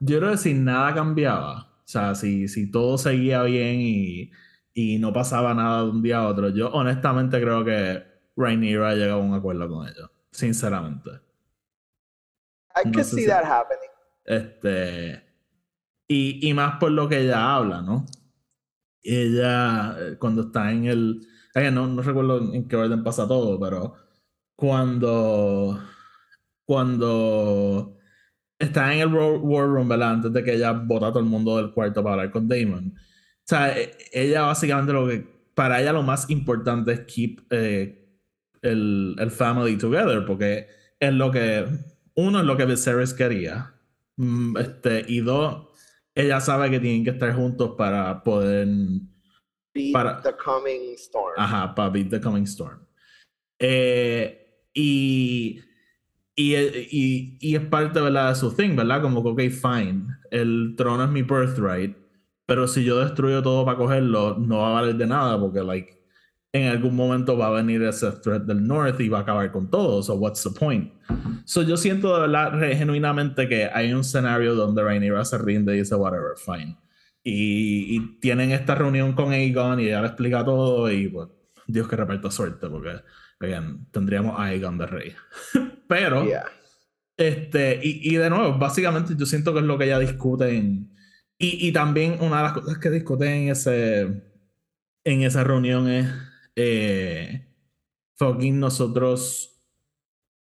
[0.00, 4.30] yo creo que si nada cambiaba, sea, si, si todo seguía bien y,
[4.74, 8.02] y no pasaba nada de un día a otro, yo honestamente creo que
[8.36, 11.10] Rhaenyra ha llegado a un acuerdo con ellos, sinceramente.
[12.76, 13.90] I no see that happening.
[14.24, 15.22] Este,
[16.08, 18.06] y, y más por lo que ella habla, ¿no?
[19.02, 21.26] ella, eh, cuando está en el.
[21.54, 23.94] No, no recuerdo en qué orden pasa todo, pero
[24.56, 25.80] cuando.
[26.64, 27.96] Cuando
[28.60, 30.10] está en el War Room, ¿verdad?
[30.10, 32.94] Antes de que ella bota a todo el mundo del cuarto para hablar con Damon.
[32.94, 35.40] O sea, e, ella básicamente lo que.
[35.54, 38.08] Para ella lo más importante es keep eh,
[38.62, 40.68] el, el family together, porque
[41.00, 41.66] es lo que.
[42.14, 43.74] Uno es lo que Viserys quería.
[44.16, 45.68] Mm, este, y dos,
[46.14, 48.68] ella sabe que tienen que estar juntos para poder.
[49.72, 51.34] Beat para, the coming storm.
[51.38, 52.86] Ajá, para beat the coming storm.
[53.58, 55.60] Eh, y,
[56.40, 58.30] y, y, y, es parte ¿verdad?
[58.30, 59.02] de su thing, ¿verdad?
[59.02, 61.94] Como que, ok, fine, el trono es mi birthright,
[62.46, 66.00] pero si yo destruyo todo para cogerlo, no va a valer de nada, porque, like,
[66.52, 69.70] en algún momento va a venir ese threat del north y va a acabar con
[69.70, 70.02] todo.
[70.02, 70.92] So, what's the point?
[71.44, 75.80] So, yo siento de verdad, genuinamente, que hay un escenario donde Rhaenyra se rinde y
[75.80, 76.76] dice, whatever, fine.
[77.22, 81.28] Y, y, tienen esta reunión con Aegon y ella le explica todo y, pues,
[81.66, 83.02] Dios que reparta suerte, porque,
[83.40, 85.12] again, tendríamos a Aegon de rey.
[85.90, 86.24] Pero,
[87.16, 90.94] este, y, y, de nuevo, básicamente yo siento que es lo que ella discute en,
[91.36, 94.02] y, y también una de las cosas que discuten en ese,
[95.02, 96.06] en esa reunión es
[96.54, 97.44] eh,
[98.16, 99.64] fucking nosotros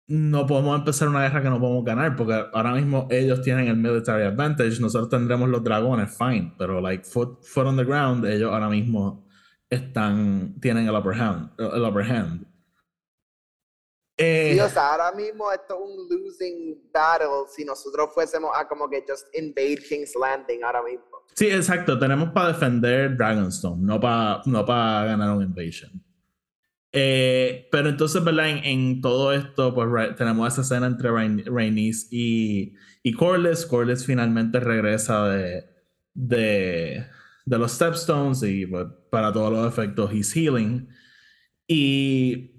[0.08, 3.78] no podemos empezar una guerra que no podemos ganar porque ahora mismo ellos tienen el
[3.78, 8.52] military advantage, nosotros tendremos los dragones, fine, pero like foot, foot on the ground, ellos
[8.52, 9.28] ahora mismo
[9.70, 11.52] están, tienen el upper hand.
[11.60, 12.55] El upper hand.
[14.18, 18.66] Eh, sí, o sea, ahora mismo esto es un losing battle si nosotros fuésemos a
[18.66, 21.06] como que just invade King's Landing ahora mismo.
[21.34, 26.02] Sí, exacto, tenemos para defender Dragonstone, no para no ganar un invasion.
[26.98, 28.48] Eh, pero entonces, ¿verdad?
[28.64, 32.74] En, todo esto, pues tenemos esa escena entre Rhaenys y,
[33.04, 33.66] y Corlys.
[33.66, 35.66] Corlys finalmente regresa de,
[36.14, 37.06] de,
[37.46, 40.88] de los Stepstones y pues, para todos los efectos, he's healing.
[41.68, 42.55] Y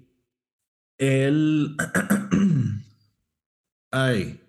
[0.97, 1.75] él...
[3.91, 4.41] Ay.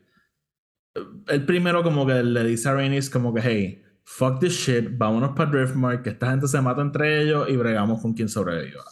[1.29, 5.37] El primero como que le dice a Rhaenys como que, hey, fuck this shit, vámonos
[5.37, 8.85] para Driftmark, que esta gente se mata entre ellos y bregamos con quien sobreviva.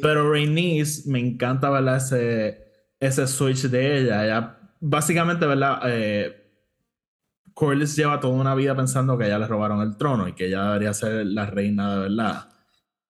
[0.00, 1.98] Pero Rhaenys, me encanta, ¿verdad?
[1.98, 2.64] Ese,
[2.98, 4.24] ese switch de ella.
[4.24, 5.80] Ella, básicamente, ¿verdad?
[5.84, 6.40] Eh,
[7.54, 10.64] Corlys lleva toda una vida pensando que ella le robaron el trono y que ella
[10.64, 12.48] debería ser la reina de verdad.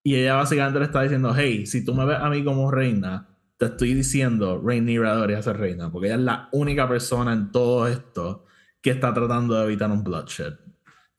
[0.03, 3.30] Y ella básicamente le está diciendo, hey, si tú me ves a mí como reina,
[3.61, 7.87] te estoy diciendo, Rhaenyra debería ser reina, porque ella es la única persona en todo
[7.87, 8.47] esto
[8.81, 10.55] que está tratando de evitar un bloodshed.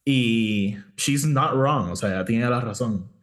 [0.03, 3.13] Y she's not wrong, o sea, ella tiene la razón.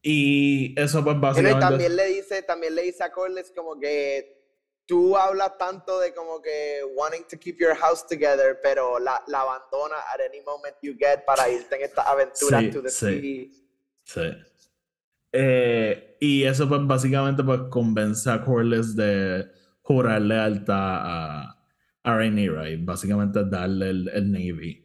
[0.00, 1.58] Y eso pues básicamente...
[1.58, 4.40] también le dice, también le dice a Corlys como que
[4.86, 9.40] tú hablas tanto de como que wanting to keep your house together, pero la, la
[9.40, 13.50] abandona at any moment you get para irte en esta aventura to the sí,
[14.04, 14.22] Sí.
[15.32, 19.46] Eh, y eso pues básicamente pues convence a Corlys de
[19.82, 21.64] jurar lealtad a,
[22.02, 24.82] a Rhaenyra y básicamente darle el, el, Navy.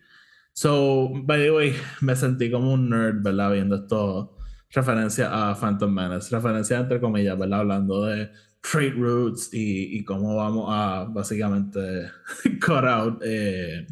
[0.53, 3.51] So, by the way, me sentí como un nerd, ¿verdad?
[3.53, 4.37] Viendo esto
[4.71, 7.61] referencia a Phantom Menace, referencia entre comillas, ¿verdad?
[7.61, 8.31] Hablando de
[8.61, 12.09] trade routes y, y cómo vamos a básicamente
[12.65, 13.85] cut out eh,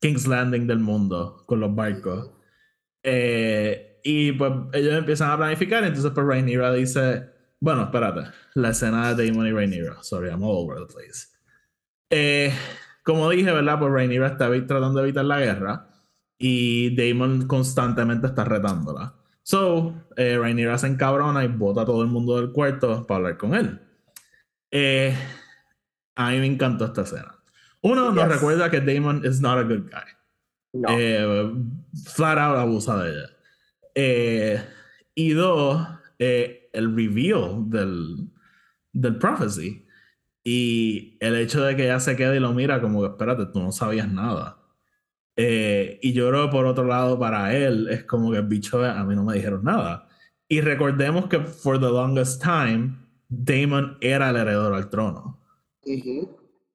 [0.00, 2.30] King's Landing del mundo con los barcos.
[3.02, 7.30] Eh, y pues ellos empiezan a planificar, entonces pues Rhaenyra dice,
[7.60, 11.28] bueno, espérate, la escena de Daemon y Rhaenyra, sorry, I'm all over the place.
[12.10, 12.52] Eh,
[13.04, 13.78] como dije, ¿verdad?
[13.78, 15.88] Pues Rhaenyra está tratando de evitar la guerra
[16.38, 19.14] y Daemon constantemente está retándola.
[19.42, 23.36] So, eh, Rhaenyra se encabrona y bota a todo el mundo del cuarto para hablar
[23.36, 23.80] con él.
[24.70, 25.14] Eh,
[26.14, 27.34] a mí me encantó esta escena.
[27.82, 30.20] Uno nos recuerda que Damon is not a good guy.
[30.88, 31.52] Eh,
[32.14, 33.28] flat out abusa de ella.
[33.94, 34.62] Eh,
[35.14, 35.86] y dos,
[36.18, 38.30] el reveal del,
[38.92, 39.86] del prophecy.
[40.42, 43.60] Y el hecho de que ella se quede y lo mira como que, espérate, tú
[43.60, 44.60] no sabías nada.
[45.36, 49.04] Eh, y yo creo por otro lado para él es como que el bicho a
[49.04, 50.08] mí no me dijeron nada.
[50.48, 52.96] Y recordemos que for the longest time
[53.28, 55.40] Damon era el heredero al trono.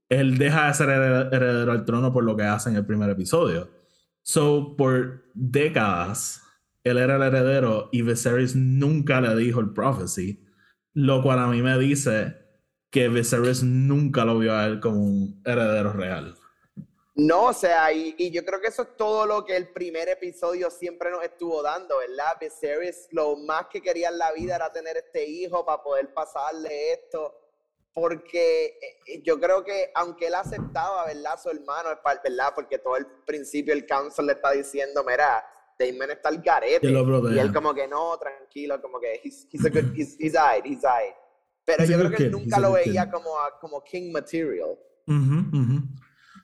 [0.09, 3.69] Él deja de ser heredero al trono por lo que hace en el primer episodio.
[4.21, 6.41] So, por décadas,
[6.85, 10.45] él era el heredero y Viserys nunca le dijo el prophecy,
[10.93, 12.37] lo cual a mí me dice
[12.91, 16.35] que Viserys nunca lo vio a él como un heredero real.
[17.15, 20.69] No, o sea, y, yo creo que eso es todo lo que el primer episodio
[20.69, 22.37] siempre nos estuvo dando, ¿verdad?
[22.39, 26.93] Viserys lo más que quería en la vida era tener este hijo para poder pasarle
[26.93, 27.33] esto,
[27.93, 28.77] porque
[29.07, 31.39] eh, yo creo que aunque él aceptaba, ¿verdad?
[31.41, 31.89] Su hermano,
[32.23, 32.51] ¿verdad?
[32.53, 35.43] Porque todo el principio el council le está diciendo, mira,
[35.77, 36.89] Damon está al garete.
[36.89, 40.81] Y él como que no, tranquilo, como que he's, he's a good, he's, he's he's
[41.65, 44.77] Pero yo creo que él nunca lo veía como, como king material.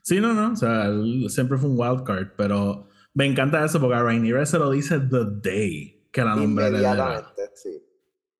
[0.02, 0.90] Sí, no, no, o sea,
[1.28, 4.98] siempre fue un wild card, pero me encanta eso porque a Rhaenyra se lo dice
[4.98, 7.82] the day que la nombre Inmediatamente, sí.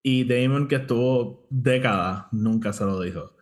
[0.02, 3.36] Y Damon, que estuvo décadas, nunca se lo dijo.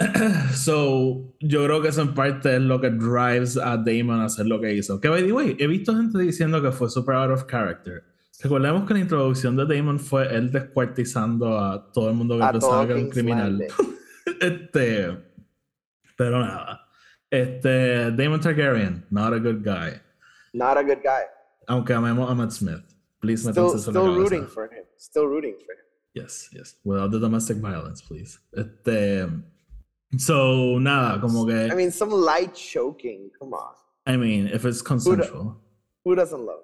[0.54, 4.46] so, yo creo que eso en parte es lo que drives a Damon a hacer
[4.46, 5.00] lo que hizo.
[5.00, 8.04] Que, by the way, he visto gente diciendo que fue super out of character.
[8.42, 12.86] Recordemos que la introducción de Damon fue él descuartizando a todo el mundo que pensaba
[12.86, 13.66] que era un criminal.
[14.40, 15.18] este.
[16.16, 16.88] Pero nada.
[17.30, 18.10] Este.
[18.12, 20.00] Damon Targaryen, not a good guy.
[20.54, 21.24] Not a good guy.
[21.66, 22.82] Aunque amemos a Matt Smith.
[23.20, 24.84] Please, still, still rooting for him.
[24.96, 25.84] Still rooting for him.
[26.14, 26.76] Yes, yes.
[26.84, 28.38] Without the domestic violence, please.
[28.56, 29.28] Este.
[30.18, 31.70] So, nada, como que.
[31.70, 33.74] I mean, some light choking, come on.
[34.06, 35.60] I mean, if it's consensual.
[36.04, 36.62] Who, doesn't love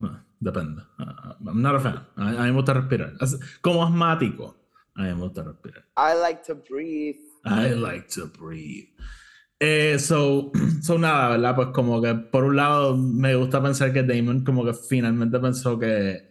[0.00, 0.20] that?
[0.40, 0.82] depende.
[0.98, 2.06] Uh, I'm not a fan.
[2.16, 3.12] A, mí me gusta respirar.
[3.60, 4.54] Como asmático,
[4.96, 5.84] a mí me gusta respirar.
[5.96, 7.20] I like to breathe.
[7.44, 8.88] I like to breathe.
[9.58, 10.52] Eh, so,
[10.82, 11.56] so, nada, ¿verdad?
[11.56, 15.78] Pues como que por un lado me gusta pensar que Damon como que finalmente pensó
[15.78, 16.22] que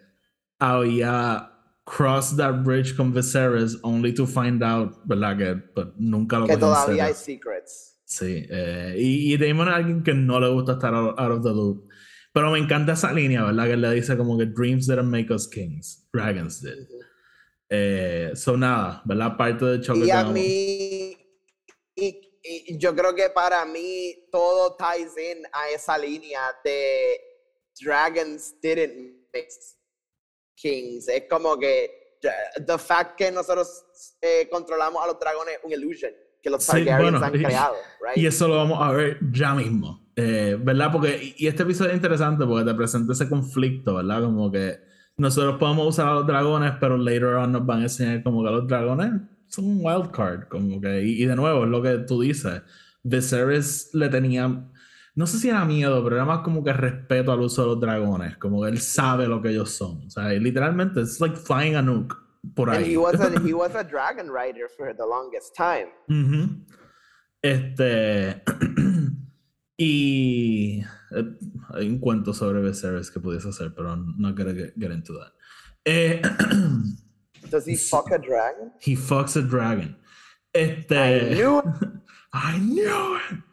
[0.57, 1.58] había
[1.89, 5.37] cross that bridge con Viserys only to find out, ¿verdad?
[5.37, 7.97] Que pues, nunca lo Que todavía hay secrets.
[8.05, 11.49] Sí, eh, y, y, Damon es alguien que no le gusta estar out, of the
[11.49, 11.87] loop.
[12.31, 13.67] Pero me encanta esa línea, ¿verdad?
[13.67, 16.87] Que le dice como que dreams didn't make us kings, dragons did.
[17.69, 19.35] eh, so nada, ¿verdad?
[19.37, 20.05] Parte del choque.
[20.05, 21.17] Y a mí,
[21.95, 27.19] y, y, yo creo que para mí todo ties in a esa línea de
[27.79, 29.49] dragons didn't make
[30.59, 31.07] Kings.
[31.07, 32.19] Es como que
[32.65, 33.85] the fact que nosotros
[34.21, 38.17] eh, controlamos a los dragones es un illusion que los Targaryens han creado, right?
[38.17, 40.91] Y eso lo vamos a ver ya mismo, eh, ¿verdad?
[40.91, 44.21] Porque, y este episodio es interesante porque te presenta ese conflicto, ¿verdad?
[44.21, 44.77] Como que
[45.17, 48.51] nosotros podemos usar a los dragones, pero later on nos van a enseñar como que
[48.51, 49.11] los dragones
[49.47, 52.61] son un wild card, como que, y, y de nuevo, es lo que tú dices,
[53.03, 54.68] Viserys le tenía
[55.19, 57.79] no sé si era miedo, pero era más como que respeto al uso de los
[57.81, 60.07] dragones, como que él sabe lo que ellos son.
[60.07, 62.15] O sea, literalmente, es like flying a nuke
[62.55, 62.77] por ahí.
[62.77, 65.89] And he was a, he was a dragon rider for the longest time.
[67.41, 68.41] Este.
[69.77, 70.85] y.
[71.11, 71.37] Eh,
[71.73, 75.33] hay un cuento sobre Viserys que pudiese hacer, pero no quiero get, get, into that.
[75.83, 76.21] Eh,
[77.49, 78.71] Does he fuck a dragon?
[78.79, 79.97] He fucks a dragon.
[80.53, 80.95] Este.
[80.95, 81.65] I knew it.
[82.31, 83.43] I knew it.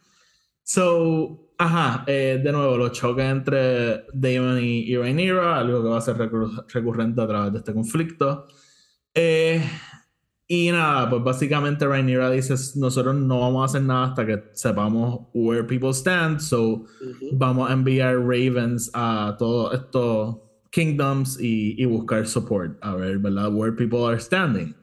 [0.62, 5.98] So, Ajá, eh, de nuevo, los choques entre Damon y, y Rhaenyra, algo que va
[5.98, 8.46] a ser recurrente a través de este conflicto.
[9.14, 9.62] Eh,
[10.46, 15.28] y nada, pues básicamente Rhaenyra dice, nosotros no vamos a hacer nada hasta que sepamos
[15.32, 16.84] where people stand, so
[17.32, 20.36] vamos a enviar ravens a todos estos
[20.70, 23.50] kingdoms y, y buscar support, a ver, ¿verdad?
[23.52, 24.74] Where people are standing.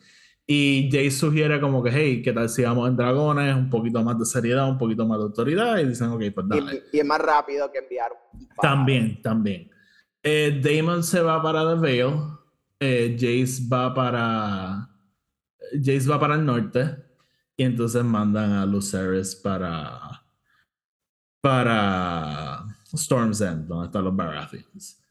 [0.46, 3.56] Y Jay sugiere como que, hey, ¿qué tal si vamos en dragones?
[3.56, 5.78] Un poquito más de seriedad, un poquito más de autoridad.
[5.78, 6.84] Y dicen, ok, pues dale.
[6.92, 8.12] Y, es más rápido que enviar.
[8.62, 9.72] También, también.
[10.22, 12.34] Eh, Damon se va para The Vale.
[12.80, 14.90] Eh, Jace va para.
[15.74, 16.98] Jace va para el norte.
[17.56, 20.24] Y entonces mandan a Lucerys para.
[21.40, 22.66] Para.
[22.94, 25.03] Storm's End, donde están los Baratheons.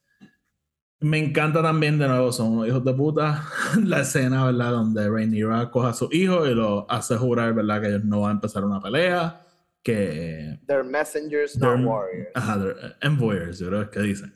[1.03, 3.45] Me encanta también, de nuevo, son unos hijos de puta,
[3.85, 4.71] la escena, ¿verdad?
[4.71, 7.81] Donde Rhaenyra coge a su hijo y lo hace jurar, ¿verdad?
[7.81, 9.45] Que ellos no van a empezar una pelea,
[9.83, 10.61] que...
[10.69, 12.29] They're messengers, not warriors.
[12.35, 14.33] Ajá, they're envoyers, yo creo que dicen.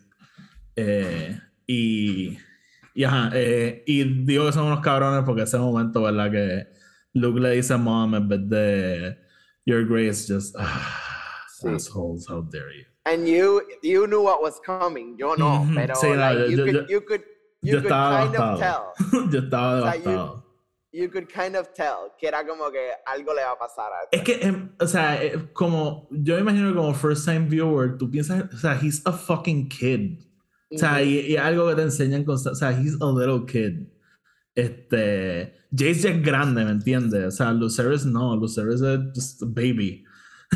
[0.75, 2.39] Eh, y...
[2.95, 6.31] Y ajá, eh, y digo que son unos cabrones porque ese momento, ¿verdad?
[6.31, 6.67] Que
[7.13, 9.19] Luke le dice a Mom en vez de
[9.67, 10.57] Your Grace, just...
[10.59, 12.96] Ah, assholes, how dare you.
[13.07, 15.17] And you you knew what was coming.
[15.17, 17.23] Yo no, pero like, you, could, you could
[17.63, 18.93] you could kind of tell.
[19.31, 20.43] yo estaba devastado.
[20.93, 23.93] you, you could kind of tell que era como que algo le va a pasar
[23.93, 27.97] a Es que, em, o sea, eh, como yo me imagino como first time viewer,
[27.97, 30.19] tú piensas, o sea, he's a fucking kid.
[30.75, 33.87] O sea, y, y algo que te enseñan consta- o sea, he's a little kid.
[34.57, 37.27] Este, Jace ya es grande, ¿me entiendes?
[37.27, 40.06] O sea, Lucerys no, Lucerys es just a baby.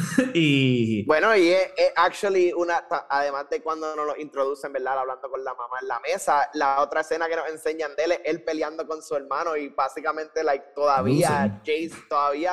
[0.34, 4.98] y Bueno, y es, es actually una, además de cuando nos lo introducen, ¿verdad?
[4.98, 8.12] Hablando con la mamá en la mesa, la otra escena que nos enseñan de él
[8.12, 12.53] es él peleando con su hermano y básicamente, like, todavía Jace, todavía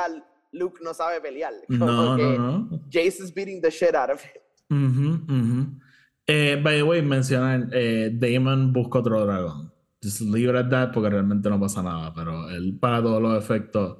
[0.51, 1.53] Luke no sabe pelear.
[1.67, 2.81] Como no, que no, no.
[2.91, 4.41] Jace is beating the shit out of him.
[4.69, 5.79] Ujú, ujú.
[6.27, 9.71] Eh, by the way, mencionan, eh, Damon busca otro dragón.
[10.03, 13.41] Just leave it at that porque realmente no pasa nada, pero él para todos los
[13.41, 13.97] efectos,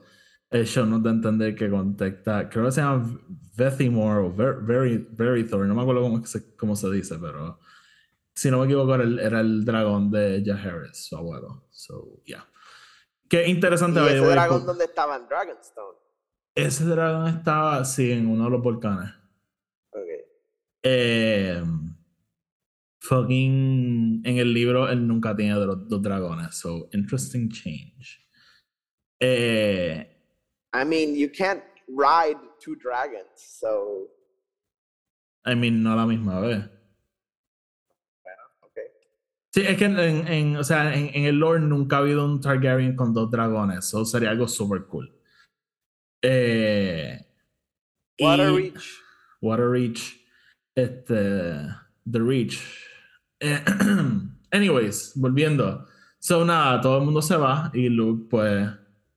[0.52, 3.20] show nos da entender que contacta, creo que se llama
[3.58, 7.60] Vethimore o Ver- Very, Verithor, no me acuerdo cómo se, cómo se dice, pero
[8.36, 11.68] si no me equivoco era el, era el dragón de Jaehaerys, su abuelo.
[11.72, 12.48] So, yeah.
[13.30, 15.98] Qué interesante, Y ese dragón donde estaba en Dragonstone.
[16.56, 19.12] ese dragón estaba, sí, en uno de los volcanes.
[19.92, 20.22] Okay.
[20.84, 21.62] Eh,
[23.02, 26.56] fucking en el libro él nunca tiene de los dos dragones.
[26.56, 28.26] So, interesting change.
[29.20, 30.17] Eh,
[30.74, 34.08] I mean, you can't ride two dragons, so
[35.46, 36.60] I mean, no a la misma vez.
[38.62, 38.84] okay.
[39.54, 42.42] Sí, es que en, en- o sea, en, en el lore nunca ha habido un
[42.42, 43.80] Targaryen con dos dragones.
[43.80, 45.14] Eso sería algo super cool.
[46.22, 47.20] Eh,
[48.18, 48.84] y- Waterreach.
[49.42, 50.00] Waterreach.
[50.76, 51.14] Este.
[52.10, 52.60] The Reach.
[53.40, 53.60] Eh,
[54.52, 55.86] anyways, volviendo.
[56.20, 58.68] So, nada, todo el mundo se va y Luke, pues,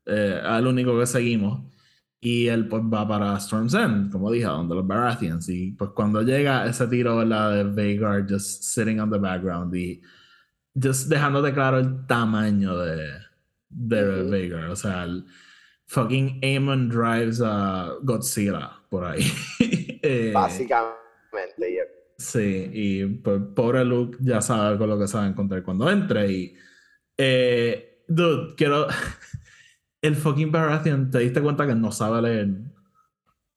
[0.06, 1.62] eh, el único que seguimos.
[2.22, 5.48] Y él, pues, va para Storm's End, como dije, donde los Baratheons.
[5.48, 7.64] Y, pues, cuando llega ese tiro, ¿verdad?
[7.64, 10.02] De Vagar just sitting on the background y
[10.74, 13.08] just dejándote claro el tamaño de,
[13.70, 14.30] de Ujú.
[14.30, 14.70] Vagar.
[14.70, 15.24] O sea, el
[15.86, 19.22] fucking Aemon drives a Godzilla por ahí.
[20.02, 20.94] Eh, Básicamente,
[21.58, 21.84] yeah.
[22.16, 25.90] Sí, y pues, pobre Luke ya sabe con lo que se va a encontrar cuando
[25.90, 26.32] entre.
[26.32, 26.56] Y,
[27.18, 28.86] eh, dude, quiero.
[30.02, 32.48] El fucking Baratheon, ¿te diste cuenta que no sabe leer?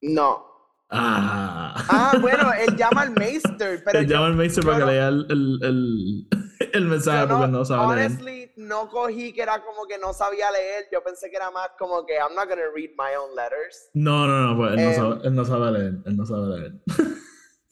[0.02, 0.46] No.
[0.90, 1.74] Ah.
[1.90, 4.86] Ah, bueno, él llama al Maester, pero Él yo- llama al Maester yo para que
[4.86, 6.28] no- lea el, el, el,
[6.74, 8.08] el mensaje porque no sabe leer.
[8.12, 10.86] honestly, no cogí que era como que no sabía leer.
[10.92, 13.90] Yo pensé que era más como que I'm not gonna read my own letters.
[13.94, 15.94] No, no, no, pues él, no Eh, sabe, él no sabe leer.
[16.06, 16.74] Él no sabe leer.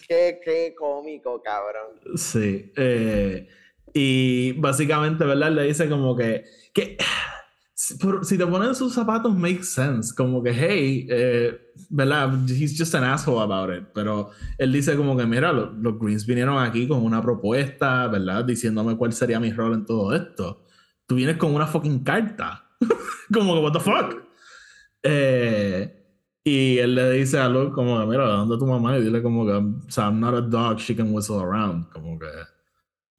[0.08, 2.00] Qué, qué cómico, cabrón.
[2.16, 2.72] Sí.
[2.76, 3.48] eh,
[3.94, 5.52] y básicamente, ¿verdad?
[5.52, 6.44] Le dice como que.
[6.74, 6.98] que
[7.82, 10.14] si, por- si te ponen sus zapatos, makes sense.
[10.14, 11.60] Como que, hey, eh,
[11.90, 12.32] ¿verdad?
[12.48, 13.86] He's just an asshole about it.
[13.94, 14.30] Pero
[14.60, 18.46] él dice como que, mira, lo- los Greens vinieron aquí con una propuesta, ¿verdad?
[18.46, 20.64] Diciéndome cuál sería mi rol en todo esto.
[21.08, 22.70] Tú vienes con una fucking carta.
[23.34, 24.16] como que, what the fuck?
[25.02, 25.98] Eh,
[26.44, 28.96] y él le dice a Luke como que, mira, ¿dónde tu mamá?
[28.98, 31.90] Y dile como que, sea, I'm not a dog, she can whistle around.
[31.90, 32.28] Como que...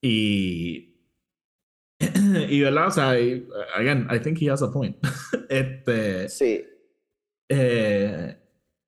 [0.03, 0.92] Y...
[2.49, 4.97] y verdad, o sea, y, again, I think he has a point.
[5.49, 6.29] este...
[6.29, 6.65] Sí.
[7.49, 8.37] Eh,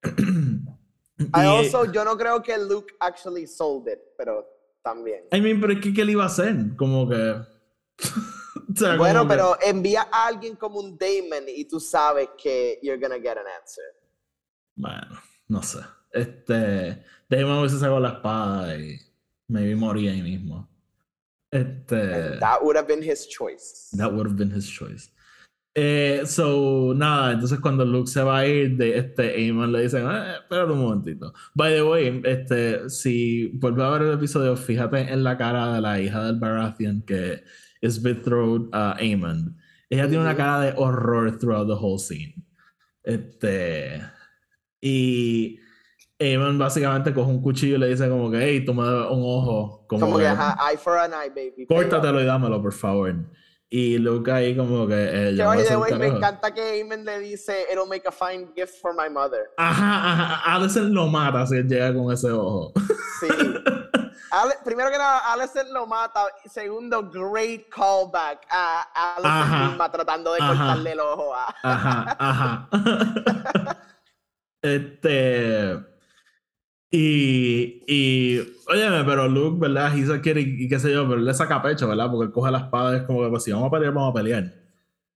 [0.04, 4.46] I y- also, yo no creo que Luke actually sold it, pero
[4.82, 5.24] también.
[5.32, 6.54] I mean, pero es que ¿qué le iba a hacer?
[6.76, 7.16] Como que...
[8.72, 12.30] o sea, Bueno, como que- pero envía a alguien como un Damon y tú sabes
[12.42, 13.84] que you're gonna get an answer.
[14.76, 15.78] Bueno, no sé.
[16.10, 17.02] Este...
[17.28, 18.98] Damon hubiese sacado la espada y
[19.48, 20.68] maybe moría ahí mismo.
[21.54, 21.94] Este...
[21.94, 23.88] And that would have been his choice.
[23.96, 25.08] That would have been his choice.
[25.76, 30.04] Eh, so, nada, entonces cuando Luke se va a ir, de este Aemon le dicen,
[30.08, 31.32] eh, espérate un momentito.
[31.54, 35.80] By the way, este, si vuelves a ver el episodio, fíjate en la cara de
[35.80, 37.42] la hija del Baratheon que
[37.80, 39.56] es betrothed a Aemon.
[39.90, 42.34] Ella tiene una cara de horror throughout the whole scene.
[43.02, 44.00] Este,
[44.80, 45.58] y
[46.20, 49.22] Aemon básicamente coge un cuchillo y le dice como que, hey, tú me debes un
[49.24, 49.84] ojo.
[49.88, 51.66] Como, Como que, que, ajá, eye for an eye, baby.
[51.66, 53.14] córtatelo y dámelo, por favor.
[53.68, 54.94] Y Luke ahí como que...
[55.30, 58.94] Eh, ser way, me encanta que Aemon le dice, it'll make a fine gift for
[58.94, 59.50] my mother.
[59.56, 60.54] Ajá, ajá.
[60.54, 62.72] Alicent lo mata si él llega con ese ojo.
[63.20, 63.26] Sí.
[64.30, 66.26] Ale- primero que nada, Alicent lo mata.
[66.48, 69.68] Segundo, great callback a Alicent Ajá.
[69.68, 70.52] misma tratando de Ajá.
[70.56, 71.54] cortarle el ojo a...
[71.64, 72.68] Ajá, ajá.
[74.62, 75.93] este.
[76.96, 78.38] Y, y,
[78.68, 79.86] óyeme, pero Luke, ¿verdad?
[79.86, 82.08] A kid y, y qué sé yo, pero él le saca pecho, ¿verdad?
[82.08, 84.10] Porque él coge la espada y es como que, pues si vamos a pelear, vamos
[84.10, 84.44] a pelear.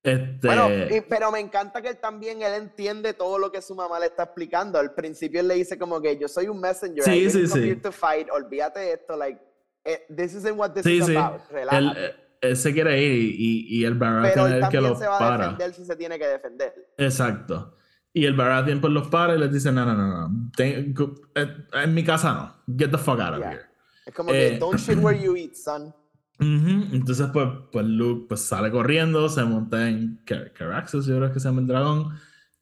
[0.02, 0.46] Este.
[0.48, 4.00] Bueno, y- pero me encanta que él también, él entiende todo lo que su mamá
[4.00, 4.76] le está explicando.
[4.78, 7.58] Al principio él le dice como que yo soy un messenger, Sí, I sí, sí.
[7.60, 9.40] here to fight, olvídate de esto, like,
[9.84, 11.14] eh, this isn't what this sí, is sí.
[11.14, 12.06] about, Él, relájate.
[12.06, 14.82] eh, él se quiere ir y, y el Baratheon Pero es él el que también
[14.92, 15.44] lo se va a para.
[15.44, 16.74] defender si se tiene que defender.
[16.96, 17.76] Exacto.
[18.18, 20.50] Y el Baratheon pues los para y les dice, no, no, no, no.
[20.56, 20.92] Ten-
[21.36, 21.46] eh,
[21.84, 22.32] en mi casa
[22.66, 22.76] no.
[22.76, 23.50] Get the fuck out of Yeah.
[23.52, 23.62] here.
[24.06, 25.94] Es como que, Eh, don't shit where you eat, son.
[26.40, 31.32] Ujú, Entonces, pues, pues Luke pues, sale corriendo, se monta en Car- Caraxes, yo creo
[31.32, 32.14] que se llama el dragón,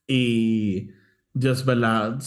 [0.07, 0.91] y
[1.41, 2.19] just, ¿verdad?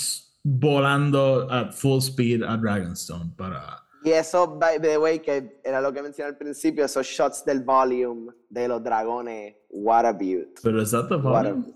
[0.43, 3.83] Volando at full speed a Dragonstone para...
[4.03, 7.61] Y eso, by the way, que era lo que mencioné al principio, esos shots del
[7.61, 10.59] volume de los dragones, what a beaut.
[10.63, 11.73] Pero the What a- volume?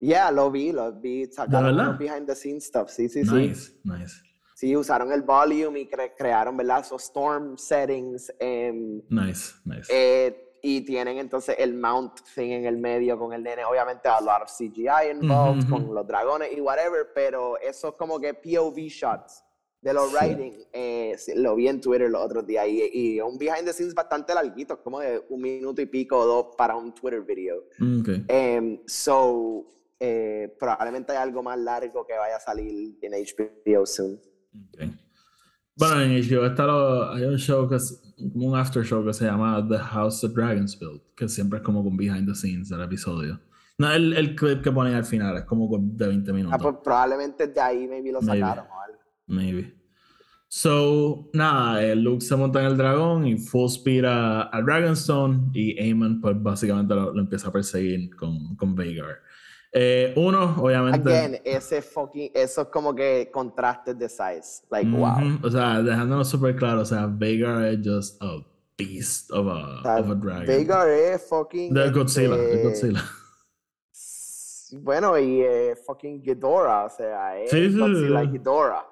[0.00, 3.34] Yeah, lo vi, lo vi, sacaron unos behind the scenes stuff, sí, sí, sí.
[3.34, 4.14] Nice, nice,
[4.54, 6.80] Sí, usaron el volume y cre- crearon, ¿verdad?
[6.80, 8.32] Esos storm settings.
[8.38, 9.88] em, nice, nice.
[9.90, 13.64] eh, y tienen entonces el mount thing en el medio con el nene.
[13.64, 15.84] Obviamente, a lot of CGI involved, Ujú, ujú.
[15.86, 19.44] con los dragones y whatever, pero esos como que POV shots
[19.82, 20.16] de los Sí.
[20.16, 23.94] writing, eh, lo vi en Twitter los otros días y, y un behind the scenes
[23.94, 27.62] bastante larguito, como de un minuto y pico o dos para un Twitter video.
[28.00, 28.24] Okay.
[28.28, 34.20] Em, so, eh, probablemente hay algo más largo que vaya a salir en HBO soon.
[35.78, 39.12] Bueno, en HBO está lo- hay un show que es como un after show que
[39.12, 42.68] se llama The House the Dragons Built, que siempre es como con behind the scenes
[42.70, 43.40] del episodio.
[43.78, 46.58] No, el, el clip que ponen al final es como de 20 minutos.
[46.58, 48.98] Ah, pues probablemente de ahí maybe lo sacaron o algo.
[49.26, 49.74] Maybe.
[50.48, 55.50] So, nada, eh, Luke se monta en el dragón y full speed a, a Dragonstone
[55.52, 59.18] y Aemon pues básicamente lo, lo empieza a perseguir con, con Vhagar.
[59.72, 61.08] Eh, uno, obviamente...
[61.10, 64.64] Again, ese fucking, esos como que contrastes de size.
[64.70, 65.18] Like, wow.
[65.18, 68.44] Ujú, O sea, dejándonos súper claro, o sea, Vhagar es just a
[68.78, 70.46] beast of a, O sea, of a dragon.
[70.46, 71.74] Vhagar es fucking.
[71.74, 73.04] De Godzilla, de este, Godzilla.
[74.82, 78.28] Bueno, y eh, fucking Ghidorah, o sea, es Sí, sí, Godzilla sí.
[78.28, 78.86] Ghidorah.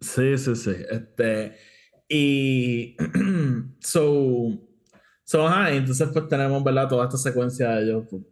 [0.00, 0.76] Sí, sí, sí.
[0.90, 1.56] Este,
[2.08, 2.96] y
[3.80, 4.58] so,
[5.24, 6.88] so, ajá, entonces pues tenemos, ¿verdad?
[6.88, 8.22] Toda esta secuencia de ellos, pues,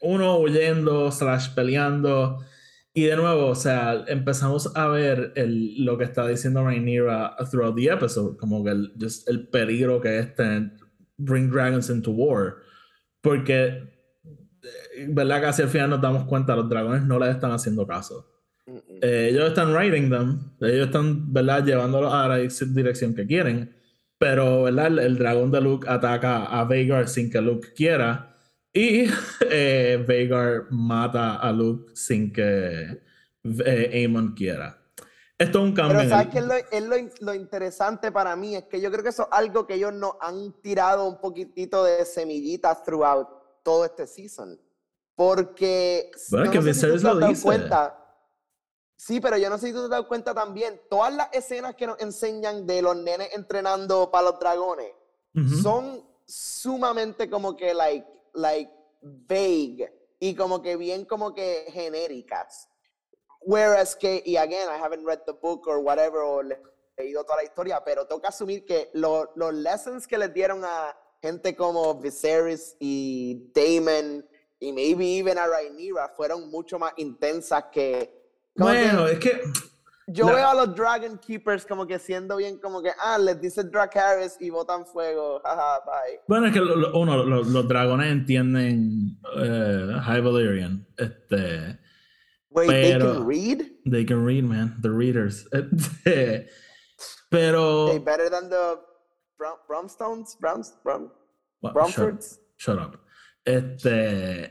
[0.00, 2.38] uno huyendo, slash peleando,
[2.98, 7.76] y de nuevo, o sea, empezamos a ver el, lo que está diciendo Rhaenyra throughout
[7.76, 10.72] the episode, como que el, just el peligro que es tener
[11.16, 12.56] Bring Dragons into War,
[13.20, 13.66] porque,
[14.96, 15.42] eh, ¿verdad?
[15.42, 18.26] Casi al final nos damos cuenta, los dragones no les están haciendo caso.
[19.00, 23.76] Eh, ellos están writing them, ellos están, ¿verdad?, llevándolo a la dirección que quieren,
[24.18, 28.37] pero, ¿verdad?, el, el dragón de Luke ataca a Vhagar sin que Luke quiera
[28.72, 29.06] y
[29.50, 33.02] eh, Vhagar mata a Luke sin que
[33.44, 34.76] eh, Aemon quiera.
[35.38, 35.98] Esto es un cambio.
[35.98, 38.56] Pero ¿sabes qué es, lo, es lo- lo interesante para mí?
[38.56, 41.84] Es que yo creo que eso es algo que ellos nos han tirado un poquitito
[41.84, 43.28] de semillitas throughout
[43.62, 44.58] todo este season.
[45.14, 47.42] Porque Bueno, yo que no sé si tú te lo dice.
[47.42, 47.94] cuenta.
[48.96, 50.80] Sí, pero yo no sé si tú te has dado cuenta también.
[50.90, 54.90] Todas las escenas que nos enseñan de los nenes entrenando para los dragones
[55.36, 55.54] Ujú.
[55.62, 58.70] son sumamente como que like, like
[59.02, 62.68] vague y como que bien como que genéricas.
[63.40, 66.60] Whereas que, y again, I haven't read the book or whatever, o le-
[66.96, 70.96] leído toda la historia, pero toca asumir que lo- los lessons que les dieron a
[71.22, 74.26] gente como Viserys y Daemon
[74.60, 78.12] y maybe even a Rhaenyra fueron mucho más intensas que
[78.56, 79.40] Bueno, es que
[80.08, 83.40] yo la- veo a los Dragon Keepers como que siendo bien como que, ah, les
[83.40, 86.20] dice Dracarys y botan fuego, jaja, bye.
[86.26, 90.86] Bueno, es que lo- lo- uno, lo- los dragones entienden eh, High Valyrian.
[90.96, 91.78] Este,
[92.50, 93.62] Wait, they Pero- can read?
[93.84, 94.74] they can read, man.
[94.82, 95.46] The readers.
[95.52, 96.48] Este,
[97.30, 97.88] pero.
[97.88, 98.78] They better than the
[99.36, 100.36] Brom Bromstones?
[100.40, 101.12] Broms Brom
[101.60, 102.40] Well, shut, Bromfords?
[102.56, 102.98] shut up.
[103.44, 104.50] Este,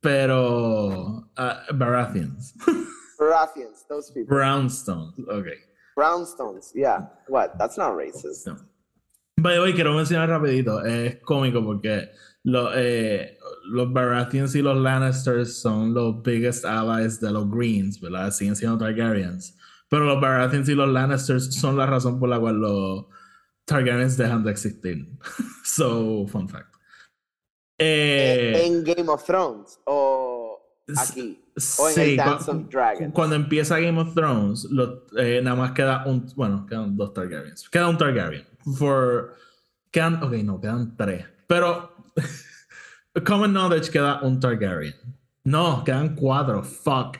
[0.00, 1.28] pero.
[1.36, 2.54] ah, Baratheons.
[3.30, 4.36] Baratheons, those people.
[4.36, 5.14] Brownstones.
[5.28, 5.46] Ok.
[5.96, 7.08] Brownstones, yeah.
[7.28, 7.58] What?
[7.58, 8.46] That's not racist.
[8.46, 8.56] No.
[9.38, 10.84] By the way, quiero mencionar rapidito.
[10.84, 12.10] Es cómico porque
[12.44, 13.36] lo- eh,
[13.70, 18.30] los Baratheons y los Lannisters son los biggest allies de los Greens, ¿verdad?
[18.30, 19.56] Siguen siendo Targaryens.
[19.88, 23.06] Pero los Baratheons y los Lannisters son la razón por la cual los
[23.66, 25.08] Targaryens dejan de existir.
[25.64, 26.74] so, fun fact.
[27.78, 30.31] Eh, en Game of Thrones o
[30.98, 31.42] aquí
[31.78, 33.12] o en sí, el Dance cu- of Dragons.
[33.14, 36.26] Cuando empieza Game of Thrones, lo- eh, nada más queda un.
[36.36, 37.68] Bueno, quedan dos Targaryens.
[37.68, 38.46] Queda un Targaryen.
[38.76, 39.34] For,
[39.90, 40.22] quedan.
[40.22, 41.24] Ok, no, quedan tres.
[41.46, 41.92] Pero.
[43.26, 44.94] Common knowledge queda un Targaryen.
[45.44, 46.62] No, quedan cuatro.
[46.62, 47.18] Fuck.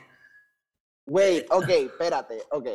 [1.05, 2.67] Wait, ok, espérate, ok.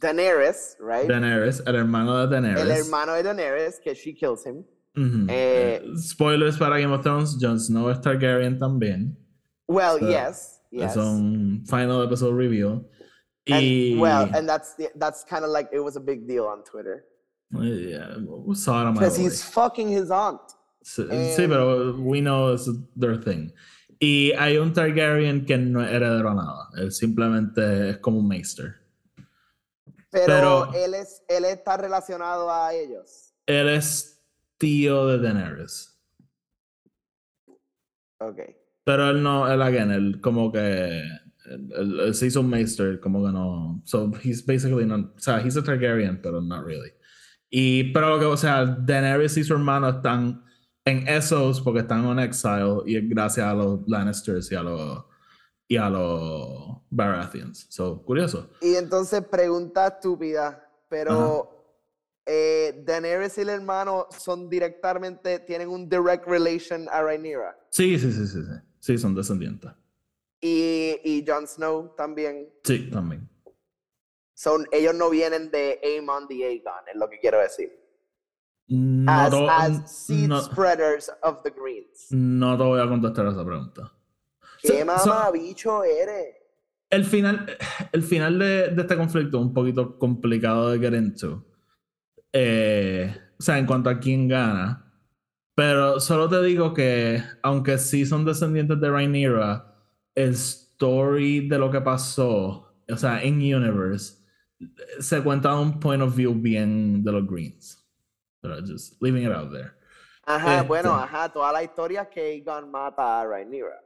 [0.00, 1.08] Daenerys, right?
[1.08, 2.62] Daenerys, el hermano de Daenerys.
[2.62, 4.64] el hermano de Daenerys, que she kills him.
[5.28, 7.36] Eh, Eh, Spoilers para Game of Thrones.
[7.40, 9.16] Jon Snow es Targaryen también.
[9.68, 10.90] Well, So, yes, yes.
[10.92, 12.32] Es un final episode.
[13.48, 13.96] And, Y.
[13.98, 17.04] well, and that's the, that's kind of like it was a big deal on Twitter.
[17.50, 18.16] Yeah,
[18.94, 20.40] Because he's fucking his aunt.
[20.84, 21.02] Sí,
[21.36, 23.52] sí, pero we know it's their thing.
[24.00, 26.68] Y hay un Targaryen que no heredero nada.
[26.76, 28.76] Él simplemente es como un Maester.
[30.10, 33.32] Pero, Pero- él, es, él está relacionado a ellos.
[33.46, 34.20] Él es
[34.58, 35.98] tío de Daenerys.
[38.18, 38.40] Ok.
[38.84, 41.02] Pero él no, él again, él como que.
[41.44, 43.80] Él, él- se hizo un Maester, como que no.
[43.84, 45.14] So he's basically not.
[45.16, 46.90] O sea, he's a Targaryen, pero not really.
[47.50, 50.42] Y, pero lo que, o sea, Daenerys y su hermano están
[50.84, 55.04] en Essos porque están en exile y gracias a los Lannisters y a los.
[55.68, 57.66] Y a los Baratheons.
[57.70, 58.50] So, curioso.
[58.60, 61.64] Y entonces, pregunta estúpida, pero
[62.26, 67.56] eh, Daenerys y el hermano son directamente, tienen un direct relation a Rhaenyra.
[67.70, 68.71] Sí, sí, sí, sí, sí.
[68.82, 69.70] Sí, son descendientes.
[70.40, 72.48] Y, y Jon Snow también.
[72.64, 73.28] Sí, también.
[74.34, 77.70] Son, ellos no vienen de Aemon the Aegon, es lo que quiero decir.
[78.66, 82.08] No, As, te- as seed no- spreaders of the Greens.
[82.10, 83.92] no te voy a contestar esa pregunta.
[84.60, 86.34] ¿Qué So- so- mamá bicho eres?
[86.90, 87.46] El final,
[87.92, 91.46] el final de, de este conflicto es un poquito complicado de get into.
[92.32, 94.91] Eh, o sea, en cuanto a quién gana.
[95.54, 99.74] Pero solo te digo que, aunque sí son descendientes de Rhaenyra,
[100.14, 104.16] el story de lo que pasó, o sea, en Universe,
[104.98, 107.78] se cuenta un point of view bien de los Greens.
[108.40, 109.72] Pero just leaving it out there.
[110.24, 110.68] Ajá, Este.
[110.68, 113.80] bueno, ajá, toda la historia que Aegon mata a Rhaenyra.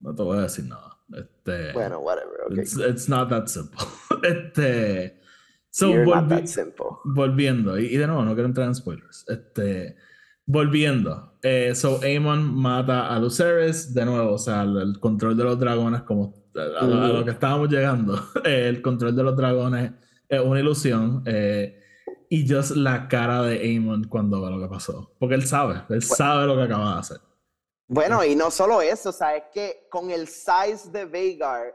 [0.00, 0.98] No te voy a decir nada.
[1.16, 2.58] Este, Bueno, whatever, ok.
[2.58, 3.78] it's, it's not that simple.
[4.22, 5.20] Este,
[5.70, 6.86] so, You're not volvi- that simple.
[7.04, 9.24] volviendo, y, y de nuevo, no quiero entrar en spoilers.
[9.28, 9.96] Este,
[10.46, 15.44] volviendo, eh, so Aemon mata a Lucerys, de nuevo, o sea, el, el control de
[15.44, 19.22] los dragones, como a, a lo- a lo que estábamos llegando, eh, el control de
[19.22, 19.92] los dragones
[20.28, 21.22] es una ilusión.
[21.26, 21.82] eh,
[22.28, 25.12] y just la cara de Aemon cuando ve lo que pasó.
[25.20, 27.18] Porque él sabe, él sabe lo que acaba de hacer.
[27.88, 31.72] Bueno, y no solo eso, o sea, es que con el size de Vagar,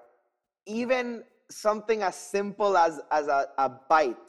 [0.65, 4.19] even something as simple as, as a, a bite,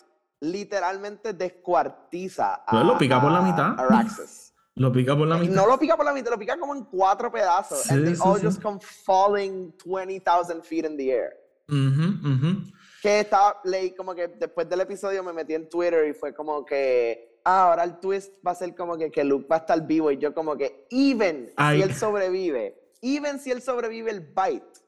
[0.43, 3.79] literalmente descuartiza a, lo pica por la mitad.
[3.79, 4.53] Araxes.
[4.75, 5.55] Lo pica por la mitad.
[5.55, 7.83] No lo pica por la mitad, lo pica como en cuatro pedazos.
[7.83, 8.47] Sí, and they sí, all sí.
[8.47, 11.33] just come falling 20,000 feet in the air.
[11.69, 12.63] Ujú, ujú.
[13.03, 16.65] Que estaba, leí como que después del episodio me metí en Twitter y fue como
[16.65, 19.87] que, ah, ahora el twist va a ser como que, que Luke va a estar
[19.87, 24.81] vivo y yo como que, even si él sobrevive, even si él sobrevive el bite,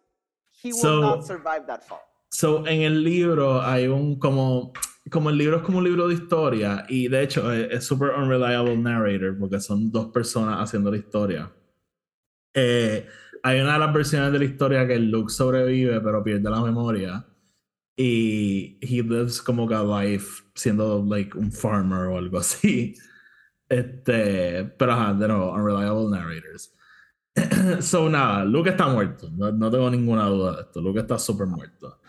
[0.62, 2.00] he will So- not survive that fall.
[2.30, 4.72] So, en el libro hay un como,
[5.10, 8.10] como el libro es como un libro de historia y de hecho es es super
[8.10, 11.52] unreliable narrator porque son dos personas haciendo la historia.
[12.54, 13.06] Eh,
[13.42, 17.26] hay una de las versiones de la historia que Luke sobrevive pero pierde la memoria
[17.96, 22.94] y he lives como que a life siendo like un farmer o algo así.
[23.68, 26.72] Este, pero ajá, de nuevo, unreliable narrators.
[27.80, 29.30] so nada, Luke está muerto.
[29.30, 30.80] No, no tengo ninguna duda de esto.
[30.80, 32.00] Luke está súper muerto.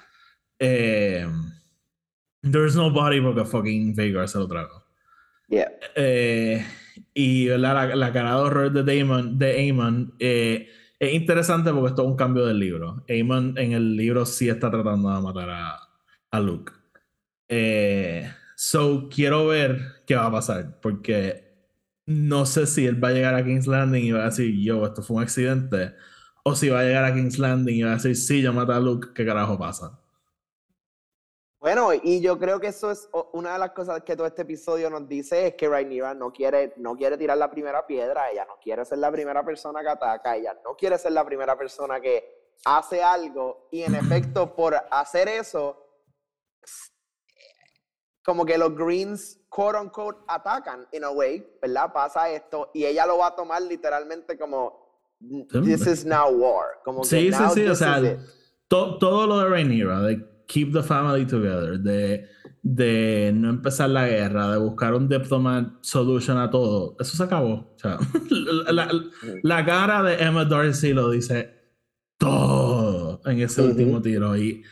[0.59, 1.27] Eh,
[2.45, 4.83] there's no body porque fucking Vagar se lo trago.
[5.49, 5.71] Yeah.
[5.95, 6.65] Eh,
[7.13, 7.89] y ¿verdad?
[7.89, 10.67] La, la cara de horror de Damon, de Aemon eh,
[10.99, 13.03] es interesante porque esto es un cambio del libro.
[13.09, 15.79] Aemon en el libro sí está tratando de matar a,
[16.31, 16.71] a Luke.
[17.47, 21.45] Eh, so quiero ver qué va a pasar porque
[22.07, 24.85] no sé si él va a llegar a King's Landing y va a decir yo,
[24.85, 25.93] esto fue un accidente.
[26.43, 28.73] O si va a llegar a King's Landing y va a decir sí, yo maté
[28.73, 29.99] a Luke, ¿qué carajo pasa?
[31.75, 34.43] Bueno, y yo creo que eso es o- una de las cosas que todo este
[34.43, 38.45] episodio nos dice es que Rhaenyra no quiere, no quiere tirar la primera piedra, ella
[38.45, 41.99] no quiere ser la primera persona que ataca, ella no quiere ser la primera persona
[41.99, 45.77] que hace algo y en efecto por hacer eso
[48.23, 51.91] como que los Greens quote unquote atacan in a way, ¿verdad?
[51.91, 55.11] Pasa esto y ella lo va a tomar literalmente como
[55.65, 58.17] this is now war, como que Sí, sí, now sí, o this sea,
[58.69, 62.27] to- todo lo de Rhaenyra, de keep the family together, de,
[62.61, 67.73] de no empezar la guerra, de buscar un diplomat solution a todo, eso se acabó.
[67.75, 67.97] O sea,
[68.29, 68.91] la, la-
[69.43, 71.53] la cara de Emma Darcy lo dice
[72.17, 73.71] todo en ese Ujú.
[73.71, 74.35] último tiro.
[74.37, 74.63] Y,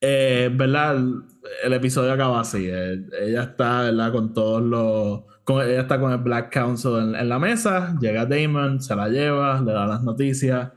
[0.00, 0.96] eh, ¿verdad?
[0.96, 1.22] El,
[1.64, 2.66] el episodio acaba así.
[2.70, 4.12] eh, ella está, ¿verdad?
[4.12, 5.22] Con todos los.
[5.44, 7.96] Con, ella está con el Black Council en, en la mesa.
[8.00, 10.72] Llega Damon, se la lleva, le da las noticias.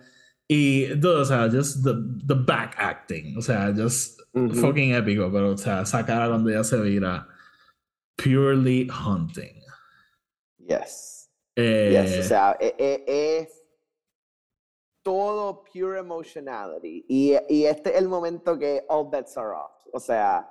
[0.48, 1.94] Y, dude, o sea, just the,
[2.28, 3.38] the back acting.
[3.38, 5.32] O sea, just Fucking épico.
[5.32, 7.28] Pero, o sea, esa cara cuando ella se vira.
[8.16, 9.62] Purely hunting.
[10.58, 11.30] Yes.
[11.56, 13.04] Eh, Yes, o sea, e- e-
[13.42, 13.64] es
[15.04, 17.06] todo pure emotionality.
[17.08, 19.72] Y, y este es el momento que all bets are off.
[19.94, 20.50] O sea,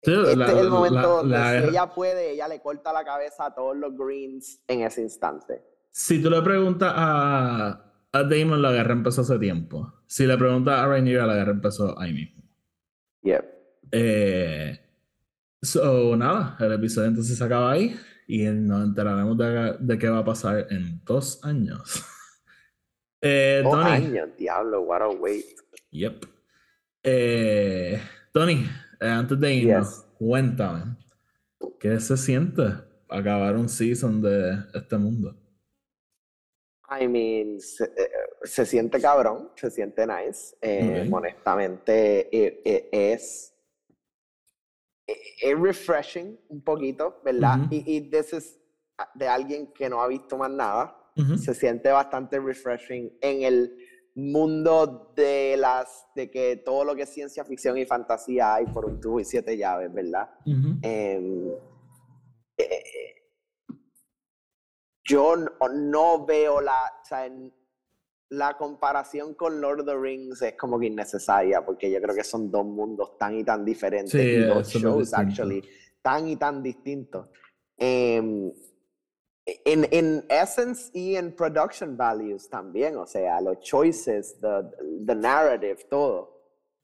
[0.00, 3.76] este es el momento donde si ella puede, ella le corta la cabeza a todos
[3.76, 5.62] los Greens en ese instante.
[5.90, 9.92] Si tú le preguntas a, a Damon, la guerra empezó hace tiempo.
[10.06, 12.37] Si le preguntas a Rhaenyra, la guerra empezó ahí mismo.
[13.22, 13.44] Yep.
[13.92, 14.78] Eh,
[15.62, 17.96] so, nada, el episodio entonces se acaba ahí
[18.26, 22.04] y nos enteraremos de, de qué va a pasar en dos años.
[23.20, 25.46] eh, dos años, diablo, what a wait.
[25.90, 26.26] Yep.
[27.02, 28.00] Eh,
[28.32, 28.66] Tony,
[29.00, 30.96] antes de irnos, cuéntame,
[31.80, 32.62] ¿qué se siente
[33.08, 35.34] acabar un season de este mundo?
[36.90, 40.56] I mean, se, eh, siente cabrón, se siente nice.
[40.60, 43.54] Eh, honestamente, es,
[45.06, 47.58] es refreshing un poquito, ¿verdad?
[47.70, 48.58] Y, y this is
[49.14, 50.94] de alguien que no ha visto más nada.
[51.36, 53.76] Se siente bastante refreshing en el
[54.14, 58.84] mundo de las de que todo lo que es ciencia ficción y fantasía hay por
[58.84, 60.30] un tubo y siete llaves, ¿verdad?
[62.56, 63.17] Eh,
[65.08, 66.76] yo no, veo la,
[68.30, 72.24] la comparación con Lord of the Rings es como que innecesaria porque yo creo que
[72.24, 75.62] son dos mundos tan y tan diferentes y dos shows actually
[76.02, 77.28] tan y tan distintos.
[77.76, 78.52] Em,
[79.64, 84.62] en, en essence y en production values también, o sea, los choices, the,
[85.06, 86.36] the narrative, todo.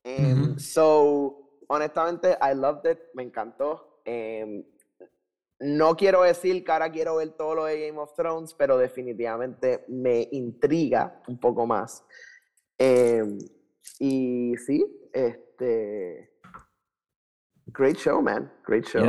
[0.05, 4.01] Um, So, honestamente, I loved it, me encantó.
[4.07, 4.65] Um,
[5.61, 9.85] no quiero decir que ahora quiero ver todo lo de Game of Thrones, pero definitivamente
[9.89, 12.05] me intriga un poco más.
[12.79, 13.39] Um,
[13.99, 16.35] y sí, este
[17.67, 18.51] Great show, man.
[18.67, 19.03] Great show.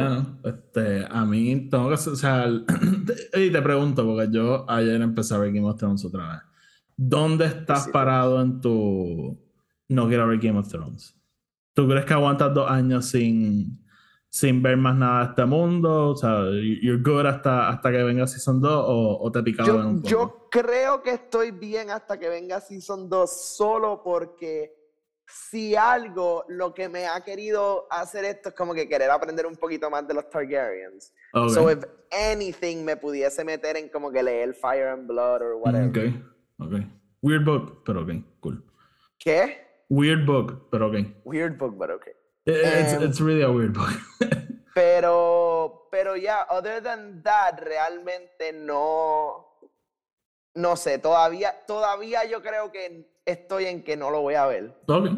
[0.44, 2.48] este, a mí tengo que, o sea,
[3.34, 6.42] y te pregunto, porque yo ayer empecé a ver Game of Thrones otra vez.
[6.96, 9.38] ¿Dónde estás parado en tu
[9.90, 11.16] no quiero ver Game of Thrones?
[11.74, 13.85] ¿Tú crees que aguantas dos años sin,
[14.36, 16.10] sin ver más nada de este mundo?
[16.10, 16.44] O sea,
[16.82, 20.10] you're good hasta, hasta que venga Season 2 o, o te picado un poco?
[20.10, 24.76] Yo creo que estoy bien hasta que venga Season 2 solo porque
[25.26, 29.56] si algo, lo que me ha querido hacer esto es como que querer aprender un
[29.56, 31.14] poquito más de los Targaryens.
[31.54, 35.88] So if anything me pudiese meter en como que leer Fire and Blood or whatever.
[35.88, 35.98] Ok,
[36.60, 36.74] ok.
[37.22, 38.10] Weird book, pero ok,
[38.42, 38.62] cool.
[39.18, 39.66] ¿Qué?
[39.88, 40.96] Weird book, pero ok.
[41.24, 42.08] Weird book, but ok.
[42.46, 44.00] It's, um, it's really a weird book.
[44.76, 49.46] pero, pero ya, yeah, other than that, realmente no,
[50.56, 54.76] no sé, todavía, todavía yo creo que estoy en que no lo voy a ver.
[54.88, 55.10] Ok.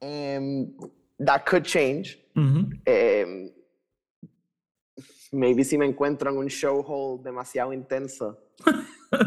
[0.00, 0.76] Um,
[1.18, 2.18] that could change.
[2.36, 3.50] um,
[5.32, 8.38] maybe si me encuentro en un show hall demasiado intenso,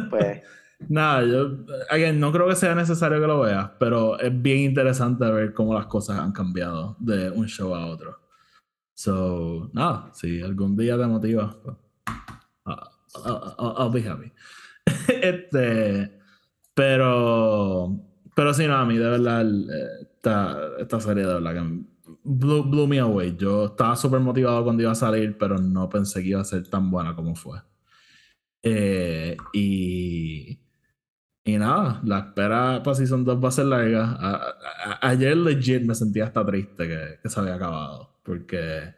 [0.09, 0.41] pues...
[0.89, 1.57] Nada, yo
[1.89, 5.73] again, no creo que sea necesario que lo veas, pero es bien interesante ver cómo
[5.73, 8.19] las cosas han cambiado de un show a otro.
[8.93, 11.75] So, nada, si algún día te motiva, pues,
[13.15, 14.31] I'll be happy.
[15.07, 16.19] este,
[16.73, 17.99] pero,
[18.35, 19.45] pero sí, no, a mí de verdad
[20.01, 21.91] esta, esta serie de verdad que
[22.23, 23.35] blew, me away.
[23.37, 26.67] Yo estaba súper motivado cuando iba a salir, pero no pensé que iba a ser
[26.67, 27.59] tan buena como fue.
[28.63, 30.60] Eh, y,
[31.51, 34.17] y nada, la espera para Season 2 va a ser larga.
[35.01, 38.93] ayer legit me sentía hasta triste que, que se había acabado, porque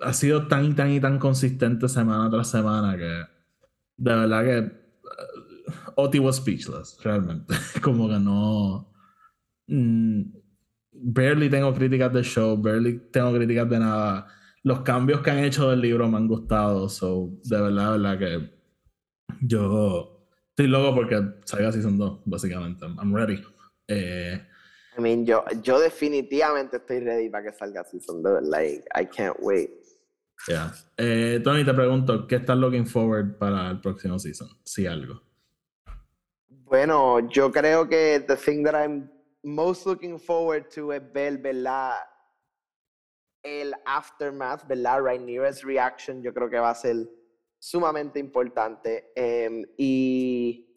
[0.00, 3.24] ha sido tan y tan y tan consistente semana tras semana que
[3.96, 4.86] de verdad que
[5.96, 7.54] Oti was speechless, realmente.
[7.82, 8.92] Como que no.
[9.66, 10.22] Mm,
[10.92, 14.26] barely tengo críticas del show, barely tengo críticas de nada.
[14.62, 18.18] Los cambios que han hecho del libro me han gustado, so de verdad, de verdad
[18.18, 18.56] que
[19.40, 20.15] yo
[20.56, 22.86] estoy loco porque salga Season 2, básicamente.
[22.86, 23.44] I'm ready.
[23.88, 24.40] Eh,
[24.96, 28.42] I mean, yo, yo definitivamente estoy ready para que salga Season 2.
[28.44, 29.70] Like, I can't wait.
[30.48, 30.72] Yeah.
[30.96, 34.48] Eh, Tony, te pregunto, ¿qué estás looking forward para el próximo season?
[34.64, 35.20] Si algo.
[36.48, 39.10] Bueno, yo creo que the thing that I'm
[39.44, 41.96] most looking forward to es ver, ¿verdad?
[43.42, 45.02] El aftermath, ¿verdad?
[45.02, 47.08] Rhaenyra's reaction, yo creo que va a ser
[47.66, 49.10] sumamente importante.
[49.16, 50.72] Em, y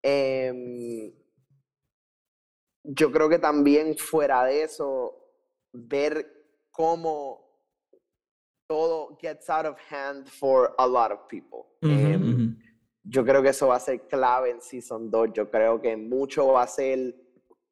[0.00, 1.12] em,
[2.84, 5.12] yo creo que también fuera de eso,
[5.72, 6.24] ver
[6.70, 7.40] cómo
[8.68, 11.66] todo gets out of hand for a lot of people.
[11.82, 12.56] Em,
[13.02, 15.32] yo creo que eso va a ser clave en Season 2.
[15.34, 17.12] Yo creo que mucho va a ser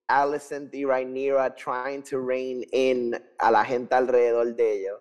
[0.09, 5.01] Alicent y Rhaenyra trying to rein in a la gente alrededor de ellos.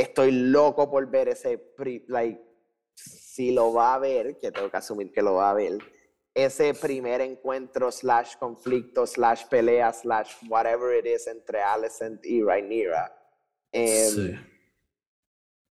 [0.00, 1.74] Estoy loco por ver ese,
[2.08, 2.40] like,
[2.94, 5.78] si lo va a ver, que tengo que asumir que lo va a ver,
[6.34, 13.12] ese primer encuentro slash conflicto slash pelea slash whatever it is entre Alicent y Rhaenyra.
[13.72, 14.38] Em, sí.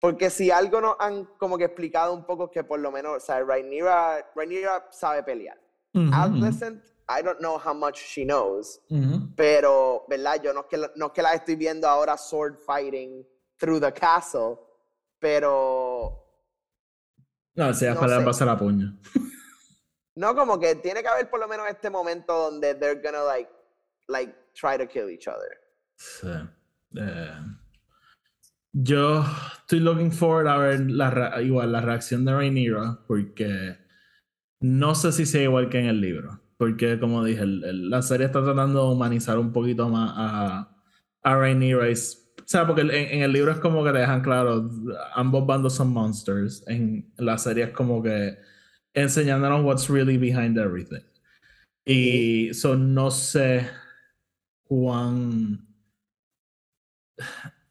[0.00, 3.20] Porque si algo nos han como que explicado un poco que por lo menos, o
[3.20, 5.58] sea, Rhaenyra, Rhaenyra sabe pelear.
[6.12, 8.80] Alicent, I don't know how much she knows,
[9.36, 10.42] pero, ¿verdad?
[10.42, 13.24] Yo no es, que, no es que la estoy viendo ahora sword fighting
[13.64, 14.58] through the castle,
[15.18, 16.20] pero...
[17.56, 18.98] No, si es para pasar la puño.
[20.16, 23.50] no, como que tiene que haber por lo menos este momento donde they're gonna like,
[24.08, 25.56] like, try to kill each other.
[25.96, 26.28] Sí.
[26.96, 27.40] Eh,
[28.72, 29.24] yo
[29.60, 33.78] estoy looking forward a ver la, igual la reacción de Rhaenyra, porque
[34.60, 36.40] no sé si sea igual que en el libro.
[36.58, 40.76] Porque, como dije, la serie está tratando de humanizar un poquito más a,
[41.22, 41.88] a Rhaenyra.
[42.44, 44.70] O sea, porque en, el libro es como que te dejan claro,
[45.14, 46.62] ambos bandos son monsters.
[46.66, 48.36] En la serie es como que
[48.92, 51.02] enseñándonos what's really behind everything.
[51.86, 53.66] Y eso no sé
[54.64, 55.66] cuán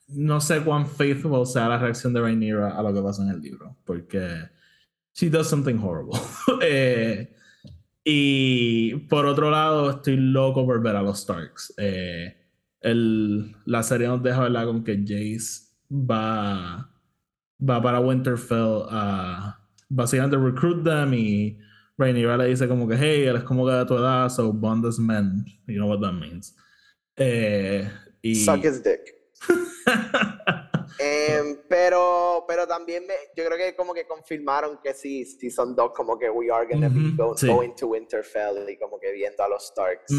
[0.07, 3.41] no sé cuán faithful sea la reacción de Rhaenyra a lo que pasa en el
[3.41, 4.49] libro, porque
[5.13, 6.19] she does something horrible.
[6.61, 7.35] eh,
[8.03, 11.73] y por otro lado, estoy loco por ver a los Starks.
[11.77, 12.42] Eh,
[12.83, 16.91] el, la serie nos deja hablar con que Jace va,
[17.59, 19.59] va para Winterfell a
[19.89, 21.57] básicamente recruit them y
[21.97, 24.85] Rhaenyra le dice como que hey, él es como que de tu edad, so bond
[24.85, 25.45] as men.
[25.67, 26.55] You know what that means.
[27.15, 27.89] Eh,
[28.21, 29.01] y, Suck his dick.
[30.99, 35.75] Em, pero, pero también me, yo creo que como que confirmaron que sí, sí son
[35.75, 39.49] dos, como que we are gonna be going to Winterfell y como que viendo a
[39.49, 40.13] los Starks.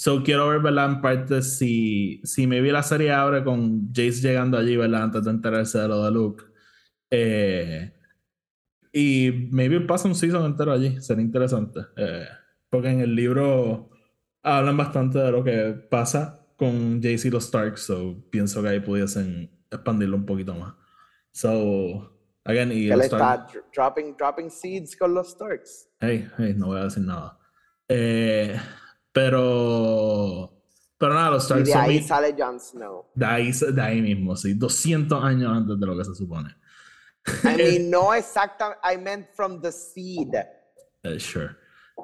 [0.00, 0.92] So quiero ver, ¿verdad?
[0.92, 5.02] En parte, si, si me vi la serie abre con Jace llegando allí, ¿verdad?
[5.02, 6.44] Antes de enterarse de lo de Luke.
[7.10, 7.92] Eh,
[8.94, 11.80] y maybe pasa un season entero allí, sería interesante.
[11.98, 12.26] Eh,
[12.70, 13.90] porque en el libro
[14.42, 18.80] hablan bastante de lo que pasa con Jay-Z y los Starks, so pienso que ahí
[18.80, 20.76] pudiesen expandirlo un poquito más.
[21.30, 22.10] So,
[22.44, 23.46] again, y Él está
[23.76, 25.90] dropping, dropping seeds con los Starks.
[26.00, 27.38] Hey, hey, no voy a decir nada.
[27.86, 28.58] Eh,
[29.12, 30.56] pero.
[30.98, 31.68] Pero nada, los Starks.
[31.68, 33.06] Y de ahí sale Jon Snow.
[33.14, 34.52] De ahí, de ahí mismo, sí.
[34.52, 36.54] 200 años antes de lo que se supone.
[37.44, 38.80] I mean, no exactamente.
[38.84, 40.34] I meant from the seed.
[41.04, 41.56] Uh, sure.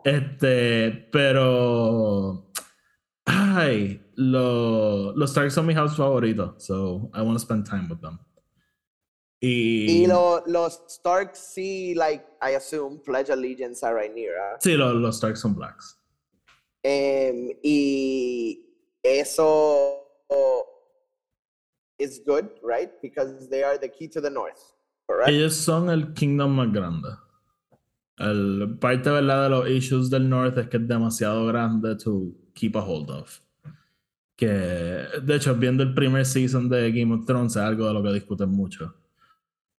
[0.04, 2.50] Este, pero.
[3.26, 8.00] Ay, lo, los Starks son mi house favorito, so I want to spend time with
[8.00, 8.18] them.
[9.40, 14.58] Y, y lo, los Starks sí, like, I assume, pledge allegiance a Rhaenyra.
[14.60, 15.98] Sí, lo, los Starks son blacks.
[16.86, 18.60] Um, y
[19.02, 20.04] eso
[21.98, 22.90] is good, right?
[23.02, 24.62] Because they are the key to the north,
[25.08, 25.30] correct?
[25.30, 27.08] Ellos son el kingdom más grande.
[28.18, 32.76] El parte verdad de los issues del norte es que es demasiado grande to keep
[32.76, 33.40] a hold of.
[34.36, 38.02] Que, de hecho, viendo el primer season de Game of Thrones es algo de lo
[38.02, 38.94] que discuten mucho.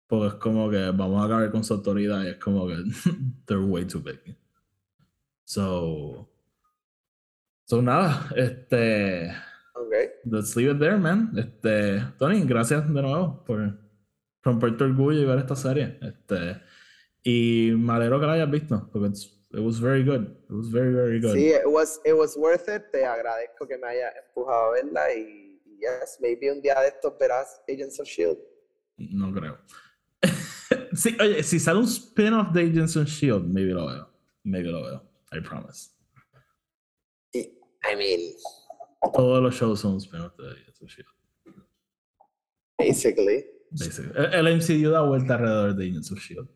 [0.08, 2.76] Porque es como que vamos a acabar con su autoridad y es como que
[3.46, 4.36] they're way too big.
[5.46, 6.28] So,
[7.68, 9.30] so nada, este.
[9.76, 10.10] Okay.
[10.26, 11.32] Let's leave it there, man.
[11.38, 13.78] Este, Tony, gracias de nuevo por
[14.42, 16.00] romper tu orgullo y ver esta serie.
[16.02, 16.62] Este,
[17.24, 20.28] y me alegro que la hayas visto, porque it was very good.
[20.50, 21.36] It was very, very good.
[21.36, 22.90] Sí, it was, it was worth it.
[22.92, 27.18] Te agradezco que me haya empujado a verla y, yes, maybe un día de estos
[27.20, 28.40] verás Agents of S.H.I.E.L.D.
[28.98, 29.58] No creo.
[30.94, 34.10] sí, oye, si sale un spin-off de Agents of S.H.I.E.L.D., maybe lo veo.
[34.44, 35.04] Maybe lo veo.
[35.32, 35.97] I promise.
[37.84, 38.34] I mean...
[39.14, 41.62] Todos los shows son un spin-off de Agents of S.H.I.E.L.D.
[42.78, 43.46] Basically.
[43.72, 44.12] Basically.
[44.34, 46.50] El MCU da vuelta alrededor de Agents of S.H.I.E.L.D.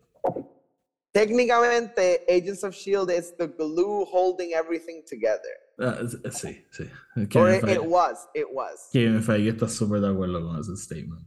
[1.14, 3.14] Técnicamente, Agents of S.H.I.E.L.D.
[3.14, 5.60] is the glue holding everything together.
[5.78, 6.90] Uh, sí, sí.
[7.36, 8.90] Or it, it, was, it was.
[8.94, 11.22] Kevin Feige está súper de acuerdo con ese statement.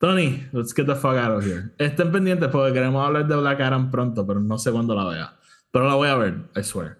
[0.00, 1.72] Tony, let's get the fuck out of here.
[1.78, 5.38] Estén pendientes porque queremos hablar de Black Adam pronto, pero no sé cuándo la vea.
[5.70, 6.98] Pero la voy a ver, I swear.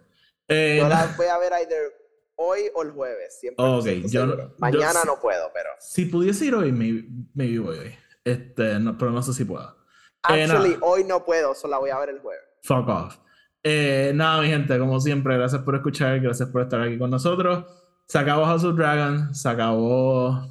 [0.49, 2.00] Eh, yo la voy a ver either
[2.41, 3.39] hoy o el jueves.
[3.39, 5.71] Siempre ok, yo no, Mañana no puedo, pero.
[5.79, 7.95] Si pudiese ir hoy, maybe, maybe voy hoy.
[8.25, 9.77] Este, no, pero no sé si puedo.
[10.29, 12.43] Eh, Actually, hoy no puedo, solo la voy a ver el jueves.
[12.63, 13.19] Fuck off.
[13.63, 17.65] Eh, nada, mi gente, como siempre, gracias por escuchar, gracias por estar aquí con nosotros.
[18.07, 20.43] Se acabó House of Dragon, se acabó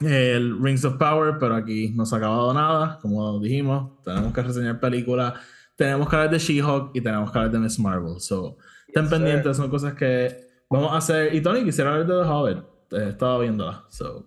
[0.00, 4.02] el Rings of Power, pero aquí no se ha acabado nada, como dijimos.
[4.02, 5.34] Tenemos que reseñar películas,
[5.76, 8.20] tenemos que hablar de She-Hulk y tenemos que hablar de Miss Marvel.
[8.20, 8.56] So,
[8.88, 10.43] estén pendientes, son cosas que
[10.74, 11.34] vamos a hacer.
[11.34, 13.08] Y Tony, quisiera hablar de The Hobbit.
[13.08, 14.24] Estaba viéndola, so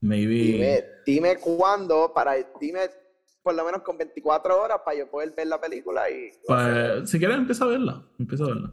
[0.00, 0.34] maybe.
[0.34, 2.90] Dime, dime cuándo, para, dime
[3.42, 6.30] por lo menos con 24 horas para yo poder ver la película y...
[6.46, 8.02] Pues, si quieres, empieza a verla.
[8.18, 8.72] Empieza a verla.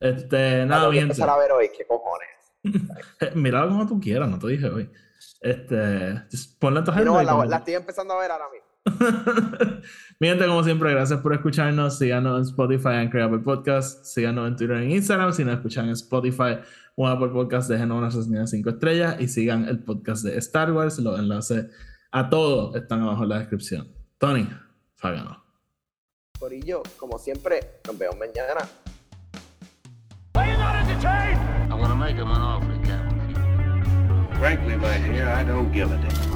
[0.00, 1.04] Este, nada, bien.
[1.04, 2.28] empezar a ver hoy, qué cojones.
[3.34, 4.90] Mira como tú quieras, no te dije hoy.
[5.40, 6.22] Este,
[6.58, 8.65] ponle tu no, la, la, estoy empezando a ver ahora mismo.
[10.20, 11.98] Mi gente, como siempre, gracias por escucharnos.
[11.98, 14.04] Síganos en Spotify, en Creable Podcast.
[14.04, 15.32] Síganos en Twitter, en Instagram.
[15.32, 16.58] Si nos escuchan en Spotify
[16.94, 20.72] o Apple Podcast, déjenos una reseña de 5 estrellas y sigan el podcast de Star
[20.72, 20.98] Wars.
[20.98, 21.66] Los enlaces
[22.12, 23.88] a todo están abajo en la descripción.
[24.18, 24.48] Tony,
[24.94, 25.44] Fagano.
[26.38, 28.68] Por ello, como siempre, nos vemos mañana.
[34.38, 36.35] Frankly, my dear, I don't give a damn.